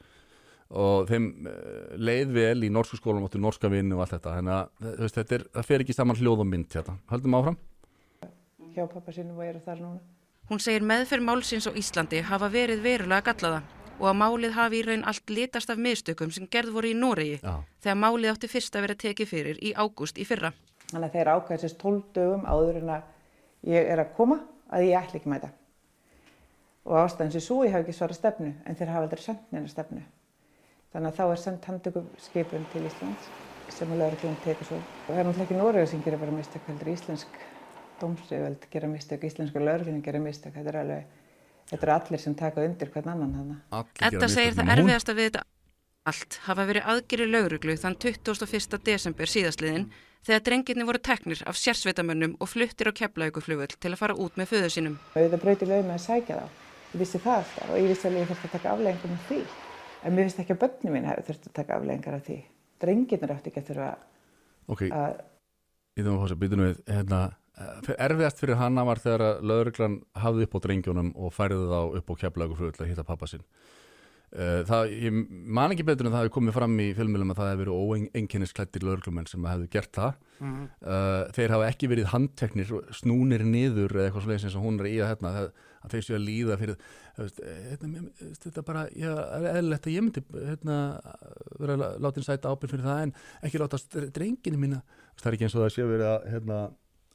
og 0.71 1.09
þeim 1.09 1.27
eh, 1.51 1.97
leið 1.99 2.31
vel 2.37 2.63
í 2.63 2.71
norsku 2.71 2.99
skólum 2.99 3.27
áttu 3.27 3.41
norska 3.41 3.71
vinnu 3.71 3.97
og 3.97 4.05
allt 4.05 4.15
þetta 4.15 4.37
þannig 4.37 4.55
að 4.55 5.11
þetta 5.17 5.37
er, 5.37 5.45
það 5.57 5.67
fer 5.67 5.83
ekki 5.83 5.97
saman 5.97 6.19
hljóð 6.19 6.45
og 6.45 6.49
mynd 6.53 6.77
hérna. 6.77 6.97
höldum 7.11 7.37
áfram 7.39 7.59
Hjá 8.71 8.85
pappa 8.87 9.11
sínum 9.11 9.35
og 9.35 9.43
eru 9.43 9.59
þar 9.65 9.81
núna. 9.83 9.97
Hún 10.47 10.61
segir 10.63 10.83
meðferð 10.87 11.25
málsins 11.27 11.67
á 11.67 11.75
Íslandi 11.75 12.21
hafa 12.23 12.47
verið 12.51 12.79
verulega 12.85 13.33
gallaða 13.33 13.59
og 14.01 14.07
að 14.09 14.17
málið 14.21 14.55
hafi 14.55 14.79
í 14.79 14.85
raun 14.87 15.03
allt 15.07 15.31
litast 15.31 15.69
af 15.73 15.79
mistökum 15.79 16.31
sem 16.31 16.47
gerð 16.51 16.73
voru 16.77 16.89
í 16.89 16.97
Noregi 16.97 17.37
Já. 17.41 17.61
þegar 17.83 17.99
málið 18.01 18.31
átti 18.31 18.49
fyrst 18.51 18.75
að 18.75 18.85
vera 18.87 18.99
tekið 19.03 19.29
fyrir 19.29 19.59
í 19.59 19.73
ágúst 19.75 20.17
í 20.17 20.25
fyrra. 20.27 20.53
Þannig 20.91 21.07
að 21.07 21.17
þeir 21.17 21.31
ákvæða 21.35 21.61
sérst 21.63 21.79
12 21.83 22.01
dögum 22.15 22.47
áður 22.47 22.79
en 22.81 22.93
að 22.95 23.73
ég 23.75 23.91
er 23.93 24.01
að 24.03 24.13
koma 24.17 24.39
að 24.71 24.87
ég 24.87 24.97
ætla 25.01 25.19
ekki 25.19 25.29
að 25.29 25.35
mæta. 25.35 25.51
Og 26.85 26.97
ástæðan 26.97 27.31
sem 27.35 27.43
svo 27.45 27.61
ég 27.65 27.75
hef 27.75 27.85
ekki 27.85 27.95
svarað 27.97 28.19
stefnu 28.19 28.51
en 28.65 28.77
þeir 28.77 28.91
hafa 28.93 29.05
aldrei 29.05 29.21
sendt 29.21 29.53
neina 29.53 29.69
stefnu. 29.69 30.01
Þannig 30.91 31.11
að 31.11 31.17
þá 31.19 31.23
er 31.27 31.41
sendt 31.43 31.67
handtökum 31.69 32.09
skipun 32.19 32.65
til 32.73 32.83
Íslands 32.89 33.29
sem 33.71 33.93
að 33.93 34.01
lögreglum 34.01 34.35
tekur 34.43 34.67
svo. 34.67 34.79
Og 34.81 35.13
það 35.13 35.21
er 35.21 35.27
náttúrulega 35.27 35.47
ekki 35.47 35.59
Norega 35.59 35.89
sem 35.91 36.03
gerir 36.03 36.21
bara 36.21 36.35
mistök, 36.35 36.65
heldur 36.67 36.91
íslensk 36.91 37.39
dómsögveld 38.01 38.67
gera 38.73 38.89
mistök, 38.91 39.23
íslenska 39.29 39.63
lögreglum 39.63 40.01
gera 40.03 40.19
mistök. 40.19 40.57
Þetta 40.57 40.73
er 40.73 40.79
alveg, 40.81 41.15
þetta 41.71 41.87
er 41.87 41.93
allir 41.95 42.23
sem 42.25 42.35
taka 42.35 42.65
undir 42.65 42.91
hvern 42.91 43.13
annan 43.13 43.33
þannig. 43.37 43.63
Gera 43.71 44.11
Edda 44.11 44.31
segir 44.33 44.57
það 44.57 44.65
nema 44.65 44.75
hún. 44.75 44.83
erfiðasta 44.83 45.17
við 45.17 45.29
þetta 45.29 45.45
allt 46.11 46.39
hafa 46.47 46.65
verið 46.65 46.87
aðgeri 46.91 47.27
lauruglu 47.29 47.75
þann 47.77 47.97
21. 48.01 48.79
desember 48.87 49.29
síðastliðin 49.29 49.91
þegar 50.25 50.43
drengirni 50.47 50.87
voru 50.87 51.01
teknir 51.01 51.43
af 51.49 51.59
sérsveitamönnum 51.61 52.35
og 52.41 52.49
fluttir 52.49 52.89
á 52.89 52.93
keflauguflugvöld 52.97 53.77
til 53.77 53.93
að 53.93 54.01
fara 54.01 54.17
út 54.17 54.37
með 54.37 54.51
föðu 54.53 54.73
sínum. 54.73 54.97
auðvitað 55.13 55.43
brauti 55.45 55.69
lög 55.69 55.85
með 55.85 55.97
að 55.97 56.03
sækja 56.07 56.41
þá. 56.41 56.70
Ég 56.91 56.99
vissi 56.99 57.21
það 57.23 57.37
alltaf 57.39 57.69
og 57.71 57.79
ég 57.79 57.91
vissi 57.91 58.07
alveg 58.07 58.21
að 58.21 58.23
ég 58.23 58.31
þurfti 58.31 58.47
að 58.47 58.55
taka 58.57 58.71
afleggingar 58.75 59.11
með 59.13 59.27
því. 59.29 59.41
En 60.01 60.15
mér 60.15 60.27
vissi 60.27 60.41
ekki 60.43 60.55
að 60.55 60.63
börnum 60.63 60.95
mín 60.97 61.09
þurfti 61.11 61.51
að 61.51 61.57
taka 61.59 61.77
afleggingar 61.77 62.17
af 62.17 62.25
því. 62.27 62.39
Drengirnir 62.81 63.35
átti 63.35 63.51
ekki 63.51 63.61
að 63.61 63.69
þurfa 63.69 63.91
ok, 64.73 64.81
að, 64.89 65.19
ég 65.97 66.05
þarf 66.07 66.15
að 66.15 66.23
fósa 66.25 66.39
býtum 66.41 66.63
við 66.65 66.81
hérna, 66.89 67.19
eh, 67.61 67.91
erfiðast 68.07 68.41
fyrir 68.41 68.59
hana 68.59 68.85
var 68.87 69.01
þegar 69.03 69.25
að 69.27 69.43
lögreglan 69.51 69.99
hafði 70.23 70.47
upp 70.47 70.57
á 70.57 70.63
drengjunum 70.65 71.13
og 71.15 71.35
færði 71.35 71.67
þá 71.69 71.99
upp 72.01 72.11
á 72.11 72.19
keflagu 72.25 72.57
flugvöld 72.57 72.81
að 72.81 72.91
hitta 72.91 73.07
pappa 73.07 73.29
sinn 73.29 73.45
Uh, 73.45 73.80
það, 74.31 74.91
ég 74.95 75.15
man 75.59 75.73
ekki 75.75 75.83
betur 75.83 76.07
en 76.07 76.13
það 76.13 76.21
hefði 76.23 76.33
komið 76.37 76.53
fram 76.55 76.75
í 76.79 76.85
filmilum 76.95 77.33
að 77.33 77.39
það 77.41 77.49
hefði 77.51 77.61
verið 77.65 77.79
óenginnisklættir 77.83 78.85
lögreglumenn 78.87 79.27
sem 79.27 79.47
hefði 79.51 79.71
gert 79.77 79.91
það 79.97 80.13
Mhm. 80.41 80.61
uh, 80.89 81.27
þeir 81.37 81.51
hafa 81.53 81.65
ekki 81.69 81.87
verið 81.91 82.07
handteknir 82.09 82.69
snúnir 82.97 83.43
niður 83.45 83.91
eða 83.93 84.07
eitthvað 84.09 84.31
eins 84.33 84.55
og 84.57 84.63
hún 84.65 84.79
er 84.81 84.87
í 84.89 84.95
að 84.97 85.11
hérna 85.11 85.33
það, 85.35 85.49
að 85.85 85.91
þeir 85.93 86.05
séu 86.07 86.15
að 86.17 86.23
líða 86.25 86.55
fyrir 86.57 86.71
eh, 87.21 87.59
hérna, 87.69 88.01
þetta 88.41 88.63
bara, 88.65 88.81
já, 88.97 89.11
er 89.37 89.45
eðlilegt 89.51 89.85
að 89.85 89.93
ég 89.93 90.01
myndi 90.07 90.23
hérna, 90.47 90.77
vera 91.61 91.75
lá- 91.77 91.93
látin 92.07 92.25
sæta 92.25 92.49
ábyrgð 92.55 92.73
fyrir 92.73 92.87
það 92.89 93.03
en 93.05 93.13
ekki 93.45 93.61
láta 93.61 93.81
drengina 94.17 94.57
mína 94.63 94.81
það 95.21 95.29
er 95.29 95.37
ekki 95.37 95.45
eins 95.45 95.57
og 95.59 95.65
það 95.67 95.75
séu 95.77 95.91
verið 95.93 96.09
að 96.09 96.27
hérna, 96.33 96.59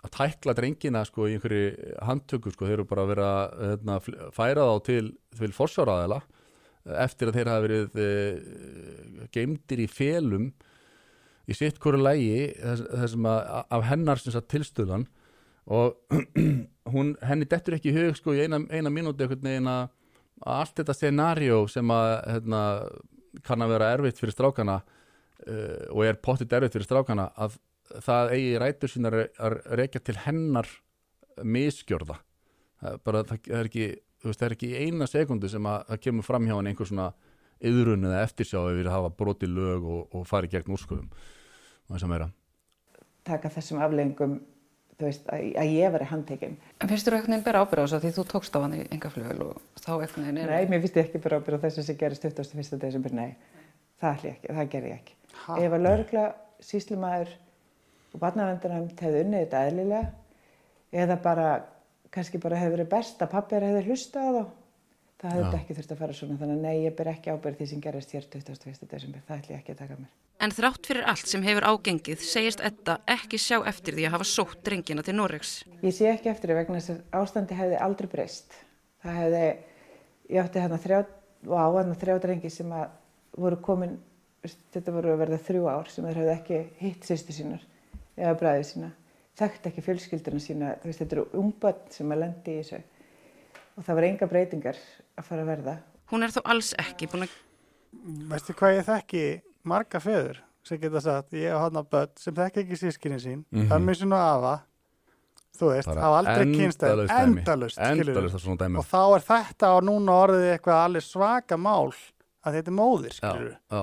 að 0.06 0.14
tækla 0.20 0.54
drengina 0.61 1.02
sko 1.11 1.26
í 1.26 1.35
einhverju 1.35 1.99
handtöku 2.06 2.54
sko, 2.54 2.68
þeir 2.70 2.78
eru 2.78 2.87
bara 2.92 3.02
að 3.08 3.12
vera 3.16 3.30
hérna, 3.73 3.99
færa 4.38 4.68
þá 4.70 4.76
til, 4.87 5.11
til 5.35 5.50
eftir 6.86 7.30
að 7.30 7.38
þeir 7.38 7.50
hafa 7.50 7.64
verið 7.66 8.00
e, 8.00 8.08
geimdir 9.34 9.82
í 9.82 9.88
felum 9.90 10.50
í 11.46 11.54
sitt 11.54 11.78
hverju 11.82 12.02
lægi 12.02 12.40
þess, 12.58 12.86
þessum 13.02 13.28
að 13.30 13.40
af 13.78 13.86
hennar 13.90 14.22
tilstöðan 14.22 15.06
og 15.66 15.96
hún, 16.94 17.14
henni 17.26 17.48
dettur 17.50 17.76
ekki 17.76 17.92
í 17.92 17.96
hug 17.96 18.18
sko 18.18 18.34
í 18.36 18.44
eina, 18.44 18.62
eina 18.70 18.92
mínúti 18.92 19.26
að 19.26 19.88
allt 20.44 20.76
þetta 20.76 20.94
scenario 20.94 21.62
sem 21.70 21.90
að 21.90 22.10
hérna, 22.28 22.60
kann 23.46 23.64
að 23.64 23.72
vera 23.72 23.92
erfitt 23.96 24.20
fyrir 24.20 24.34
strákana 24.36 24.80
uh, 24.82 25.86
og 25.94 26.02
er 26.04 26.20
pottit 26.22 26.52
erfitt 26.52 26.76
fyrir 26.76 26.88
strákana 26.88 27.30
að 27.34 27.56
það 28.04 28.32
eigi 28.36 28.58
rætur 28.60 28.92
sínar 28.92 29.16
að 29.16 29.58
rekja 29.78 30.02
til 30.04 30.16
hennar 30.26 30.68
miskjörða 31.44 32.18
það 32.82 32.98
bara, 33.06 33.22
það 33.28 33.50
er 33.58 33.70
ekki 33.70 33.86
veist, 34.30 34.40
það 34.40 34.49
er 34.49 34.56
ekki 34.56 34.73
eina 34.83 35.09
sekundu 35.11 35.50
sem 35.52 35.71
að 35.71 35.87
það 35.90 36.02
kemur 36.09 36.26
fram 36.26 36.49
hjá 36.49 36.56
hann 36.56 36.71
einhver 36.73 36.90
svona 36.90 37.12
yðrun 37.66 38.09
eða 38.09 38.25
eftirsjá 38.26 38.61
yfir 38.73 38.90
að 38.90 38.99
hafa 38.99 39.14
brotið 39.16 39.54
lög 39.56 39.87
og, 39.88 40.02
og 40.12 40.26
farið 40.28 40.59
gegn 40.59 40.76
úrskuðum 40.76 41.09
og 41.12 41.95
þess 41.95 42.04
að 42.04 42.12
meira 42.12 42.28
taka 43.26 43.50
þessum 43.52 43.80
afleggingum 43.83 44.37
þú 44.97 45.09
veist, 45.09 45.26
að, 45.33 45.49
að 45.61 45.73
ég 45.76 45.92
veri 45.92 46.09
handtekinn. 46.09 46.56
En 46.80 46.90
finnst 46.90 47.09
þú 47.09 47.16
einhvern 47.16 47.35
veginn 47.35 47.47
bera 47.47 47.62
ábyrð 47.64 47.83
á 47.83 47.85
þessu 47.85 47.97
að 47.99 48.04
því 48.04 48.12
þú 48.16 48.25
tókst 48.33 48.56
á 48.56 48.59
hann 48.62 48.76
í 48.76 48.83
engaflugul 48.97 49.49
og 49.50 49.80
þá 49.83 49.90
einhvern 49.92 50.25
veginn 50.25 50.40
er... 50.40 50.52
Nei, 50.52 50.71
mér 50.71 50.83
finnst 50.85 50.97
ég 50.97 51.09
ekki 51.09 51.23
bara 51.26 51.40
ábyrð 51.40 51.59
á 51.61 51.64
þessu 51.66 51.85
sem 51.85 51.99
gerist 52.00 52.25
21. 52.25 52.78
desember, 52.80 53.16
nei. 53.16 53.35
Það 54.00 54.14
ætli 54.14 54.30
ég 54.30 54.38
ekki, 54.38 54.54
það 54.56 54.71
ger 54.73 54.87
ég 54.88 54.97
ekki. 54.97 55.16
Ha? 55.42 55.59
Ef 55.61 55.76
að 55.76 55.85
laurugla, 55.85 56.25
síslumæður 56.64 57.35
og 58.16 58.23
barnavendarnæmt 58.23 59.04
hefði 59.04 59.23
unnið 59.26 59.45
þetta 59.45 59.62
eðlilega 59.68 61.02
eða 61.04 61.18
bara, 61.26 61.50
kannski 62.16 62.40
bara 62.42 62.61
hefði 62.61 62.78
verið 62.78 62.92
best 62.92 63.23
að 63.23 63.32
pappir 63.35 63.66
hefði 63.66 63.82
hlustað 63.90 64.28
á 64.28 64.32
þá, 64.37 64.44
það 65.20 65.32
hefði 65.32 65.42
Já. 65.42 65.46
þetta 65.46 65.62
ekki 65.62 65.76
þurft 65.78 65.92
að 65.94 66.00
fara 66.02 66.16
svona. 66.20 66.38
Þannig 66.42 66.56
að 66.56 66.64
nei, 66.66 66.76
ég 66.85 66.94
ber 66.96 67.11
ekki 67.12 67.35
ábyrð 67.35 67.58
því 67.61 67.68
sem 67.73 67.82
gerist 67.85 68.14
hér 68.16 68.30
21. 68.32 68.88
desember, 68.92 69.26
það 69.28 69.42
ætli 69.42 69.54
ég 69.54 69.61
ekki 69.62 69.75
að 69.76 69.82
taka 69.82 69.99
mér. 70.00 70.14
En 70.37 70.52
þrátt 70.52 70.88
fyrir 70.90 71.06
allt 71.08 71.30
sem 71.30 71.44
hefur 71.46 71.64
ágengið 71.64 72.25
segist 72.28 72.61
Edda 72.64 72.99
ekki 73.08 73.38
sjá 73.40 73.56
eftir 73.70 73.96
því 73.96 74.04
að 74.08 74.16
hafa 74.18 74.26
sótt 74.28 74.61
drengina 74.66 75.04
til 75.04 75.14
Noregs. 75.16 75.52
Ég 75.80 75.96
sé 75.96 76.11
ekki 76.11 76.28
eftir 76.28 76.52
því 76.52 76.58
vegna 76.58 76.80
þess 76.80 76.92
að 76.92 77.23
ástandi 77.23 77.56
hefði 77.56 77.78
aldrei 77.87 78.11
breyst. 78.12 78.58
Það 79.00 79.16
hefði, 79.23 79.46
ég 80.35 80.42
átti 80.42 80.61
hérna 80.61 80.80
þrjá, 80.82 80.99
og 81.46 81.56
á 81.56 81.66
hérna 81.78 81.96
þrjá 82.02 82.18
drengi 82.26 82.52
sem 82.52 82.76
að 82.76 82.85
voru 83.40 83.61
komin, 83.64 83.96
þetta 84.75 84.94
voru 84.94 85.14
að 85.14 85.23
verða 85.25 85.40
þrjú 85.49 85.66
ár 85.73 85.90
sem 85.92 86.04
þeir 86.04 86.20
hefði 86.20 86.35
ekki 86.35 86.61
hitt 86.82 87.08
sýstu 87.08 87.37
sínar 87.37 87.64
eða 88.16 88.37
bræðið 88.40 88.68
sína, 88.70 88.92
þekkt 89.36 89.70
ekki 89.70 89.84
fjölskyldurinn 89.84 90.42
sína, 90.42 90.76
þú 90.80 90.90
veist, 90.90 91.02
þetta 91.02 91.18
eru 91.18 91.26
ungbönn 91.40 91.82
sem 91.92 92.12
að 92.14 92.22
lendi 92.22 92.54
í 92.54 92.62
þessu 92.62 92.82
og 93.76 93.84
það 93.84 93.98
var 93.98 94.08
enga 94.08 94.30
breytingar 94.30 94.78
að 95.16 95.26
fara 95.28 95.44
að 95.44 95.50
verða. 95.52 95.74
Hún 96.12 96.24
er 96.24 96.32
þó 96.32 96.40
alls 96.44 96.72
ekki 96.80 97.10
búin 97.12 97.26
að 97.26 97.34
Veistu 98.30 98.54
hvað 98.56 98.76
ég 98.76 98.86
þekki 98.86 99.24
marga 99.66 100.00
feður 100.02 100.40
sem 100.66 100.80
geta 100.82 101.02
sagt, 101.02 101.34
ég 101.38 101.52
hef 101.52 101.62
hann 101.62 101.78
á 101.78 101.82
börn 101.86 102.12
sem 102.18 102.34
þekki 102.34 102.64
ekki 102.64 102.78
sískinni 102.80 103.18
sín, 103.22 103.44
mm. 103.44 103.60
-hmm. 103.60 103.74
ömmu 103.76 103.94
sín 103.94 104.14
og 104.14 104.22
afa, 104.22 104.54
þú 105.56 105.70
veist, 105.72 105.90
hafa 105.92 106.18
aldrei 106.20 106.46
kynst 106.50 106.82
þeim, 106.82 106.90
endalaust 106.90 107.12
dæmi. 107.12 107.36
endalust, 107.38 107.78
endalust 107.78 108.62
dæmi 108.62 108.80
og 108.80 108.88
þá 108.88 109.02
er 109.04 109.26
þetta 109.28 109.70
og 109.76 109.86
núna 109.86 110.16
orðið 110.24 110.48
eitthvað 110.56 110.82
alveg 110.82 111.06
svaka 111.06 111.56
mál 111.56 111.94
að 112.42 112.58
þetta 112.58 112.72
er 112.72 112.76
móðir, 112.80 113.14
já, 113.14 113.30
skilur 113.30 113.54
já, 113.54 113.80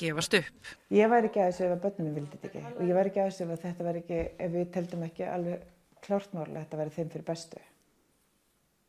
gefast 0.00 0.36
upp. 0.38 0.70
Ég 0.94 1.10
væri 1.10 1.28
ekki 1.30 1.42
að 1.42 1.50
þessu 1.50 1.66
ef 1.66 1.74
að 1.74 1.82
börnunum 1.84 2.16
vildi 2.16 2.38
þetta 2.38 2.48
ekki 2.50 2.62
og 2.70 2.88
ég 2.88 2.96
væri 2.96 3.10
ekki 3.10 3.20
að 3.22 3.28
þessu 3.30 3.44
ef 3.44 3.52
að 3.54 3.62
þetta 3.66 3.86
væri 3.86 4.02
ekki, 4.02 4.20
ef 4.46 4.54
við 4.54 4.72
teldum 4.76 5.04
ekki 5.06 5.26
alveg 5.28 5.68
klárt 6.06 6.34
mál 6.34 6.46
að 6.46 6.58
þetta 6.62 6.80
væri 6.80 6.94
þeim 6.96 7.12
fyrir 7.14 7.26
bestu. 7.28 7.62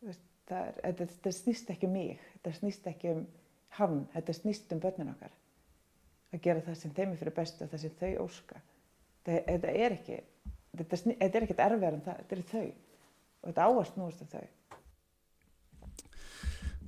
Þetta, 0.08 0.62
þetta 0.82 1.34
snýst 1.36 1.72
ekki 1.72 1.88
um 1.88 1.96
mig, 1.96 2.24
þetta 2.38 2.56
snýst 2.58 2.90
ekki 2.92 3.14
um 3.14 3.22
hann, 3.78 4.02
þetta 4.16 4.36
snýst 4.36 4.74
um 4.76 4.82
börnin 4.84 5.14
okkar. 5.14 5.36
Að 6.32 6.44
gera 6.46 6.64
það 6.66 6.80
sem 6.80 6.96
þeim 6.96 7.14
er 7.14 7.22
fyrir 7.22 7.38
bestu 7.38 7.66
og 7.66 7.72
það 7.72 7.84
sem 7.84 7.96
þau 8.00 8.26
óska. 8.26 8.64
Þetta, 9.22 9.44
þetta 9.52 9.76
er 9.86 9.98
ekki, 9.98 10.18
þetta, 10.80 11.02
þetta 11.12 11.32
er 11.32 11.48
ekkert 11.48 11.64
erfiðar 11.68 11.98
en 11.98 12.04
það, 12.08 12.20
þetta 12.24 12.38
er 12.40 12.50
þau 12.52 12.66
og 13.42 13.48
þetta 13.52 13.70
áast 13.70 14.00
núast 14.00 14.26
um 14.26 14.32
þau. 14.32 14.50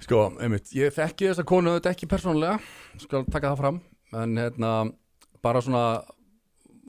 Sko, 0.04 0.20
einmitt, 0.44 0.74
ég 0.76 0.92
þekki 0.92 1.30
þessa 1.30 1.48
konu 1.48 1.78
þetta 1.78 1.94
ekki 1.94 2.10
persónulega, 2.12 2.58
skal 3.00 3.24
taka 3.30 3.54
það 3.54 3.62
fram 3.62 3.84
en 4.20 4.38
hérna, 4.38 4.72
bara 5.44 5.62
svona 5.64 5.86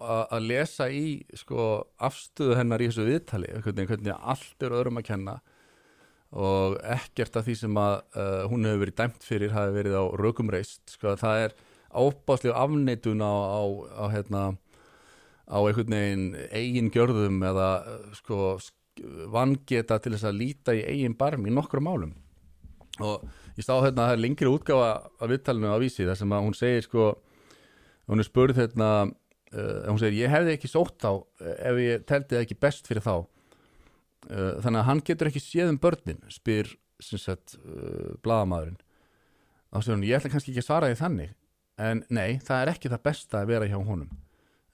að 0.04 0.49
lesa 0.49 0.88
í 0.90 1.23
sko, 1.38 1.85
afstöðu 2.02 2.57
hennar 2.59 2.83
í 2.83 2.88
þessu 2.90 3.07
viðtali 3.07 3.52
hvernig, 3.62 3.87
hvernig 3.88 4.16
allt 4.19 4.64
er 4.66 4.75
öðrum 4.75 4.99
að 5.00 5.07
kenna 5.07 5.37
og 6.35 6.81
ekkert 6.83 7.37
af 7.38 7.47
því 7.47 7.54
sem 7.61 7.76
að 7.78 7.95
uh, 8.19 8.43
hún 8.50 8.66
hefur 8.66 8.83
verið 8.83 8.97
dæmt 8.99 9.23
fyrir 9.23 9.54
hafi 9.54 9.76
verið 9.76 9.95
á 9.95 10.04
rökum 10.19 10.50
reist 10.50 10.83
sko, 10.97 11.14
það 11.21 11.45
er 11.45 11.54
ábáslega 11.95 12.59
afneitun 12.59 13.23
á, 13.23 13.31
á, 13.31 13.62
á 14.02 14.04
hérna 14.11 14.43
á 15.47 15.59
einhvern 15.62 15.95
veginn 15.95 16.26
eigin 16.50 16.90
gjörðum 16.90 17.38
eða 17.47 17.69
sko 18.19 18.57
sk- 18.59 19.07
vangeta 19.31 20.00
til 20.02 20.16
þess 20.16 20.26
að 20.26 20.40
líta 20.40 20.75
í 20.75 20.83
eigin 20.83 21.14
barm 21.19 21.47
í 21.47 21.54
nokkrum 21.54 21.87
málum. 21.87 22.12
Og 23.02 23.23
ég 23.54 23.66
sá 23.66 23.75
hérna 23.76 24.04
að 24.04 24.08
það 24.08 24.14
er 24.14 24.23
lengri 24.25 24.50
útgáfa 24.50 24.88
af 25.23 25.30
viðtalinu 25.30 25.70
á 25.70 25.78
vísi 25.82 26.06
þar 26.08 26.18
sem 26.18 26.34
að 26.34 26.46
hún 26.46 26.56
segir 26.58 26.87
sko 26.87 27.11
hún 28.11 28.20
er 28.20 28.26
spurð 28.26 28.58
hérna 28.61 28.88
uh, 29.54 29.84
hún 29.88 30.00
segir 30.00 30.25
ég 30.25 30.32
hefði 30.32 30.56
ekki 30.56 30.70
sótt 30.70 30.99
þá 31.02 31.11
eh, 31.40 31.54
ef 31.70 31.80
ég 31.82 32.08
teldi 32.08 32.37
það 32.37 32.44
ekki 32.44 32.58
best 32.66 32.90
fyrir 32.90 33.04
þá. 33.04 33.14
Uh, 34.25 34.54
þannig 34.64 34.80
að 34.80 34.88
hann 34.88 35.04
getur 35.04 35.30
ekki 35.30 35.42
séð 35.44 35.75
um 35.75 35.80
börnin 35.80 36.20
spyr 36.32 36.70
sagt 37.04 37.56
uh, 37.61 38.14
blaðamaðurinn. 38.25 38.80
Þá 39.70 39.78
segir 39.80 39.96
hún 39.96 40.06
ég 40.08 40.18
ætla 40.18 40.32
kannski 40.32 40.54
ekki 40.54 40.64
að 40.64 40.68
svara 40.68 40.90
því 40.90 41.00
þannig 41.02 41.34
en 41.84 42.04
nei 42.14 42.38
það 42.44 42.61
er 42.62 42.73
ekki 42.75 42.90
það 42.92 43.04
besta 43.08 43.40
að 43.42 43.50
vera 43.52 43.68
hjá 43.70 43.78
honum. 43.78 44.11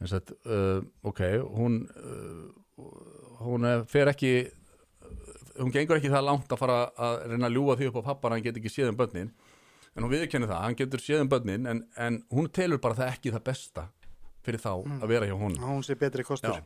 Uh, 0.01 0.81
ok 1.05 1.21
hún 1.53 1.83
hún 3.41 3.67
fer 3.89 4.09
ekki 4.13 4.33
hún 5.59 5.73
gengur 5.75 5.99
ekki 5.99 6.13
það 6.13 6.27
langt 6.29 6.53
að 6.53 6.61
fara 6.61 6.81
að 6.97 7.17
reyna 7.33 7.49
að 7.49 7.57
ljúga 7.57 7.79
því 7.79 7.91
upp 7.91 8.01
á 8.01 8.09
pappar 8.11 8.35
hann 8.35 8.45
getur 8.45 8.63
ekki 8.63 8.75
séð 8.75 8.93
um 8.93 8.99
börnin 9.01 9.33
en 9.97 10.05
hún 10.05 10.13
viðurkenni 10.13 10.49
það, 10.51 10.63
hann 10.65 10.79
getur 10.79 11.03
séð 11.03 11.25
um 11.25 11.31
börnin 11.33 11.71
en, 11.71 11.85
en 11.99 12.21
hún 12.31 12.51
telur 12.55 12.83
bara 12.83 12.99
það 12.99 13.15
ekki 13.15 13.35
það 13.35 13.47
besta 13.51 13.87
fyrir 14.47 14.63
þá 14.63 14.73
að 15.01 15.09
vera 15.13 15.29
hjá 15.29 15.37
honum 15.37 15.67
hún 15.67 15.85
sé 15.87 15.97
betri 16.01 16.25
kostur. 16.27 16.61
Já. 16.61 16.63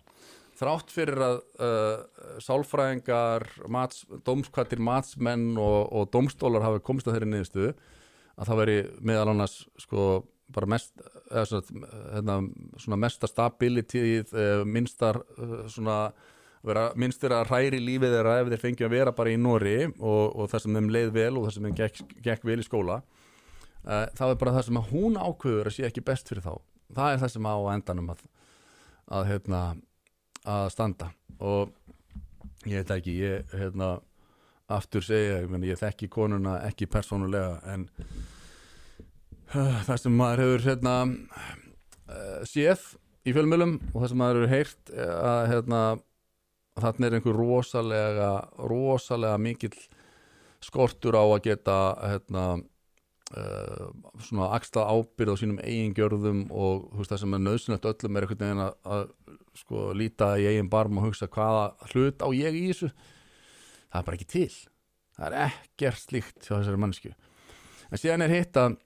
þrátt 0.60 0.92
fyrir 0.94 1.24
að 1.26 1.40
uh, 1.58 2.28
sálfræðingar 2.44 3.48
mats, 3.72 4.04
dómskvættir 4.26 4.82
matsmenn 4.84 5.54
og, 5.58 5.80
og 5.90 6.12
dómstólar 6.14 6.66
hafi 6.66 6.84
komist 6.84 7.10
að 7.10 7.18
þeirri 7.18 7.32
niðurstöðu 7.32 7.74
að 8.34 8.50
það 8.50 8.62
veri 8.62 8.78
meðal 9.06 9.32
annars 9.32 9.58
sko 9.80 10.06
bara 10.54 10.68
mest 10.68 10.92
eða 11.30 11.44
svona, 11.48 11.88
hérna, 12.12 12.36
svona 12.82 13.00
mesta 13.00 13.30
stability 13.30 14.04
uh, 14.20 14.62
minnstar 14.68 15.18
uh, 15.38 15.64
svona 15.72 15.98
vera 16.64 16.84
minnstir 16.96 17.34
að 17.34 17.50
hræri 17.50 17.80
lífið 17.82 18.16
þeirra 18.16 18.38
ef 18.40 18.50
þeir 18.52 18.62
fengið 18.62 18.86
að 18.86 18.94
vera 18.94 19.12
bara 19.16 19.32
í 19.32 19.40
Nóri 19.40 19.76
og, 19.88 20.22
og 20.32 20.48
það 20.52 20.64
sem 20.64 20.78
þeim 20.78 20.90
leið 20.96 21.12
vel 21.14 21.32
og 21.36 21.46
það 21.46 21.56
sem 21.56 21.68
þeim 21.68 21.76
gekk, 21.80 22.14
gekk 22.24 22.46
vel 22.48 22.60
í 22.62 22.66
skóla 22.66 23.02
uh, 23.84 24.06
það 24.16 24.32
er 24.32 24.40
bara 24.40 24.54
það 24.56 24.66
sem 24.68 24.80
að 24.80 24.90
hún 24.92 25.18
ákveður 25.20 25.70
að 25.70 25.76
sé 25.76 25.86
ekki 25.88 26.04
best 26.06 26.30
fyrir 26.30 26.44
þá. 26.44 26.54
Það 26.94 27.12
er 27.12 27.22
það 27.22 27.32
sem 27.34 27.48
á 27.48 27.56
endanum 27.74 28.10
að, 28.14 28.24
að 29.18 29.28
hérna 29.30 29.60
að 30.54 30.66
standa. 30.74 31.10
Og 31.40 31.72
ég 32.68 32.82
veit 32.82 32.94
ekki, 32.96 33.16
ég 33.24 33.54
hérna 33.56 33.90
aftur 34.72 35.04
segja, 35.04 35.42
ég, 35.42 35.50
meni, 35.52 35.68
ég 35.72 35.80
þekki 35.80 36.08
konuna 36.12 36.58
ekki 36.64 36.88
persónulega 36.88 37.58
en 37.74 37.86
uh, 39.52 39.80
það 39.84 39.98
sem 40.00 40.16
maður 40.16 40.44
hefur 40.44 40.66
hérna 40.70 40.96
uh, 41.04 42.40
séð 42.48 42.94
í 43.24 43.32
fjölmjölum 43.36 43.78
og 43.92 43.98
það 43.98 44.10
sem 44.12 44.20
maður 44.20 44.40
hefur 44.40 44.54
heyrt 44.54 44.94
að 44.94 45.46
hérna 45.52 45.84
þarna 46.80 47.08
er 47.08 47.16
einhver 47.18 47.38
rosalega 47.38 48.30
rosalega 48.70 49.40
mikill 49.40 49.74
skortur 50.64 51.18
á 51.18 51.24
að 51.24 51.42
geta 51.44 51.76
hérna 52.00 52.44
uh, 52.58 53.88
svona 54.24 54.50
axla 54.56 54.86
ábyrð 54.88 55.36
á 55.36 55.40
sínum 55.40 55.60
eigin 55.62 55.94
gjörðum 55.96 56.46
og 56.50 56.88
veist, 56.96 57.12
það 57.12 57.22
sem 57.24 57.36
er 57.36 57.44
nöðsynlegt 57.44 57.90
öllum 57.92 58.16
er 58.16 58.26
einhvern 58.26 58.44
veginn 58.46 58.64
að, 58.64 58.78
að 58.96 59.04
sko, 59.60 59.90
líta 59.94 60.32
í 60.40 60.48
eigin 60.50 60.72
barm 60.72 60.98
og 60.98 61.10
hugsa 61.10 61.28
hvaða 61.28 61.68
hlut 61.92 62.24
á 62.24 62.28
ég 62.34 62.56
í 62.58 62.64
þessu. 62.72 62.90
Það 63.92 64.00
er 64.00 64.08
bara 64.08 64.18
ekki 64.18 64.32
til. 64.32 64.48
Það 65.14 65.28
er 65.28 65.38
ekkert 65.44 66.00
slíkt 66.02 66.40
hjá 66.42 66.56
þessari 66.56 66.80
mannsku 66.82 67.14
en 67.94 68.00
síðan 68.00 68.26
er 68.26 68.34
hitt 68.34 68.58
að 68.58 68.76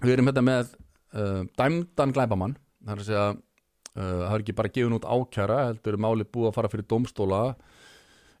við 0.00 0.14
erum 0.14 0.30
hérna 0.30 0.44
með 0.46 0.74
uh, 1.12 1.42
dæmdan 1.58 2.14
glæbamann 2.16 2.56
það 2.80 2.94
er 2.94 3.02
að 3.02 3.08
segja 3.08 3.26
það 3.94 4.34
er 4.34 4.42
ekki 4.44 4.56
bara 4.58 4.72
gefin 4.72 4.96
út 4.96 5.06
ákjara 5.08 5.60
heldur 5.68 5.96
er 5.96 6.02
máli 6.04 6.26
búið 6.26 6.50
að 6.50 6.56
fara 6.58 6.70
fyrir 6.72 6.88
dómstóla. 6.90 7.40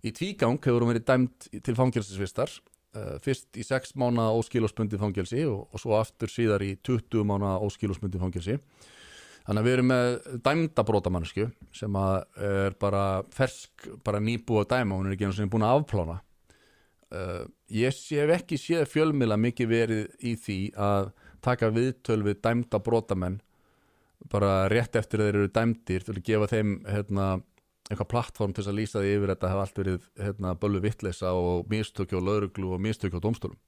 Í 0.06 0.12
tvígang 0.16 0.60
hefur 0.62 0.84
hún 0.84 0.92
verið 0.94 1.08
dæmt 1.08 1.48
til 1.64 1.76
fangelsisvistar. 1.76 2.52
Uh, 2.90 3.18
fyrst 3.22 3.54
í 3.54 3.62
6 3.62 3.92
mánu 4.02 4.24
óskilosbundi 4.34 4.98
fangelsi 4.98 5.44
og, 5.46 5.68
og 5.70 5.78
svo 5.78 5.94
aftur 5.94 6.30
síðar 6.32 6.64
í 6.66 6.72
20 6.82 7.22
mánu 7.28 7.52
óskilosbundi 7.66 8.18
fangelsi. 8.18 8.56
Þannig 9.46 9.60
að 9.60 9.66
við 9.68 9.74
erum 9.76 9.88
með 9.90 10.08
dæmda 10.46 10.84
brotamannsku 10.86 11.46
sem 11.74 12.00
er 12.00 12.74
bara 12.82 13.04
fersk, 13.34 13.86
bara 14.06 14.20
nýbúið 14.22 14.64
að 14.64 14.72
dæma 14.74 14.98
hún 14.98 15.08
er 15.08 15.14
ekki 15.14 15.28
einu 15.28 15.36
sem 15.38 15.52
búin 15.52 15.66
að 15.66 15.80
afplána. 15.80 16.18
Uh, 17.10 17.46
ég 17.74 17.94
sé 17.94 18.26
ekki 18.30 18.58
séð 18.60 18.84
fjölmila 18.90 19.38
mikið 19.40 19.70
verið 19.70 20.26
í 20.26 20.36
því 20.38 20.58
að 20.78 21.12
taka 21.42 21.70
viðtöl 21.74 22.20
við 22.26 22.42
dæmda 22.44 22.82
brotamenn 22.84 23.40
bara 24.28 24.68
rétt 24.70 24.96
eftir 24.98 25.22
að 25.22 25.30
þeir 25.30 25.38
eru 25.38 25.52
dæmdir 25.54 26.04
til 26.04 26.14
að 26.16 26.24
gefa 26.26 26.48
þeim 26.50 26.74
hérna, 26.88 27.26
eitthvað 27.88 28.10
plattform 28.12 28.54
til 28.54 28.66
að 28.66 28.78
lýsa 28.78 29.02
því 29.02 29.12
yfir 29.16 29.32
þetta 29.34 29.52
hafa 29.52 29.66
allt 29.66 29.80
verið 29.80 30.08
hérna, 30.20 30.54
bölvu 30.60 30.82
vitleisa 30.84 31.32
og 31.36 31.70
mistökju 31.72 32.20
á 32.20 32.26
lauruglu 32.28 32.74
og 32.76 32.82
mistökju 32.84 33.22
á 33.22 33.24
dómstólum. 33.24 33.58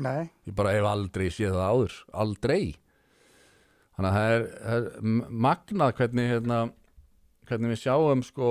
Nei, 0.00 0.30
ég 0.46 0.54
bara 0.54 0.74
hef 0.76 0.86
aldrei 0.86 1.26
séð 1.34 1.56
það 1.56 1.70
áður. 1.74 1.96
Aldrei. 2.24 2.62
Þannig 3.98 4.10
að 4.10 4.16
það 4.16 4.34
er, 4.34 4.44
er 4.74 5.32
magnað 5.46 5.96
hvernig 5.98 6.30
hérna, 6.30 6.60
hvernig 7.50 7.74
við 7.74 7.82
sjáum 7.82 8.22
sko, 8.24 8.50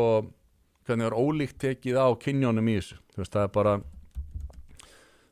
hvernig 0.85 1.07
er 1.07 1.15
ólíkt 1.15 1.61
tekið 1.63 2.01
á 2.03 2.07
kynjónum 2.19 2.69
í 2.69 2.75
þessu. 2.79 2.99
Veist, 3.15 3.33
það 3.33 3.47
er 3.47 3.55
bara 3.55 3.73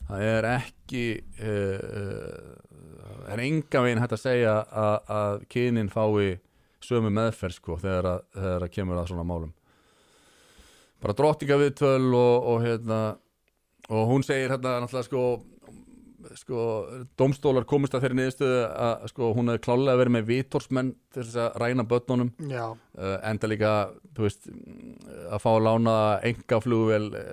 það 0.07 0.25
er 0.31 0.49
ekki 0.53 1.05
það 1.37 3.31
er 3.33 3.43
enga 3.43 3.83
veginn 3.85 4.01
hægt 4.03 4.17
að 4.17 4.23
segja 4.23 4.55
að, 4.71 4.95
að 5.19 5.45
kynin 5.51 5.91
fái 5.93 6.37
sömu 6.87 7.11
meðferð 7.11 7.57
sko 7.57 7.77
þegar 7.81 8.09
að, 8.13 8.25
þegar 8.37 8.65
að 8.67 8.73
kemur 8.77 9.01
að 9.01 9.09
svona 9.11 9.27
málum. 9.27 9.53
Bara 11.03 11.15
drottinga 11.17 11.57
viðtöl 11.59 12.07
og, 12.15 12.47
og 12.53 12.63
hérna 12.63 12.99
og 13.87 14.09
hún 14.09 14.25
segir 14.25 14.53
hérna 14.53 14.79
náttúrulega 14.81 15.07
sko 15.09 15.23
sko, 16.35 16.61
domstólar 17.19 17.65
komist 17.67 17.95
að 17.95 18.05
þeirri 18.05 18.17
niðurstöðu 18.19 18.61
að 18.87 19.05
sko, 19.11 19.29
hún 19.37 19.51
hefði 19.51 19.63
klálega 19.67 19.99
verið 20.01 20.15
með 20.17 20.27
vítorsmenn 20.31 20.89
til 21.13 21.23
þess 21.23 21.39
að 21.43 21.59
ræna 21.63 21.85
börnunum. 21.87 22.31
Uh, 22.97 23.15
enda 23.29 23.49
líka 23.51 23.73
þú 24.17 24.25
veist, 24.25 24.49
að 25.29 25.43
fá 25.43 25.49
að 25.53 25.63
lána 25.67 25.95
enga 26.27 26.59
flugvel 26.63 27.05
uh, 27.13 27.31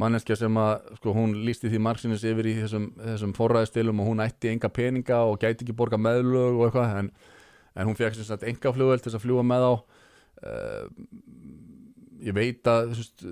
manneskja 0.00 0.38
sem 0.40 0.58
að 0.60 0.72
sko, 0.98 1.12
hún 1.16 1.34
lísti 1.46 1.70
því 1.70 1.80
margsinnis 1.84 2.24
yfir 2.24 2.48
í 2.48 2.54
þessum, 2.62 2.88
þessum 2.96 3.34
forræðistilum 3.36 4.00
og 4.00 4.08
hún 4.08 4.22
ætti 4.24 4.52
enga 4.52 4.70
peninga 4.72 5.22
og 5.28 5.40
gæti 5.42 5.66
ekki 5.66 5.76
borga 5.76 6.00
meðlög 6.00 6.56
og 6.56 6.68
eitthvað 6.68 6.94
en, 7.02 7.10
en 7.76 7.90
hún 7.90 7.98
fekk 7.98 8.16
sem 8.16 8.28
sagt 8.28 8.46
enga 8.48 8.72
flugvel 8.72 9.02
til 9.02 9.12
að 9.12 9.24
fljúa 9.26 9.44
með 9.46 9.68
á. 9.68 9.72
Uh, 10.42 10.86
ég 12.22 12.36
veit 12.36 12.70
að 12.70 12.94
veist, 12.94 13.26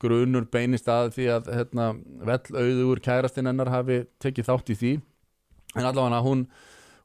grunur 0.00 0.46
beinist 0.50 0.88
að 0.90 1.12
því 1.18 1.28
að 1.34 1.52
hérna, 1.56 1.90
vell 2.26 2.62
auður 2.62 3.02
kærastinn 3.04 3.50
hennar 3.50 3.72
hafi 3.74 4.04
tekið 4.22 4.48
þátt 4.48 4.72
í 4.72 4.78
því. 4.78 4.94
En 5.76 5.84
allavega 5.84 6.22
hún, 6.24 6.46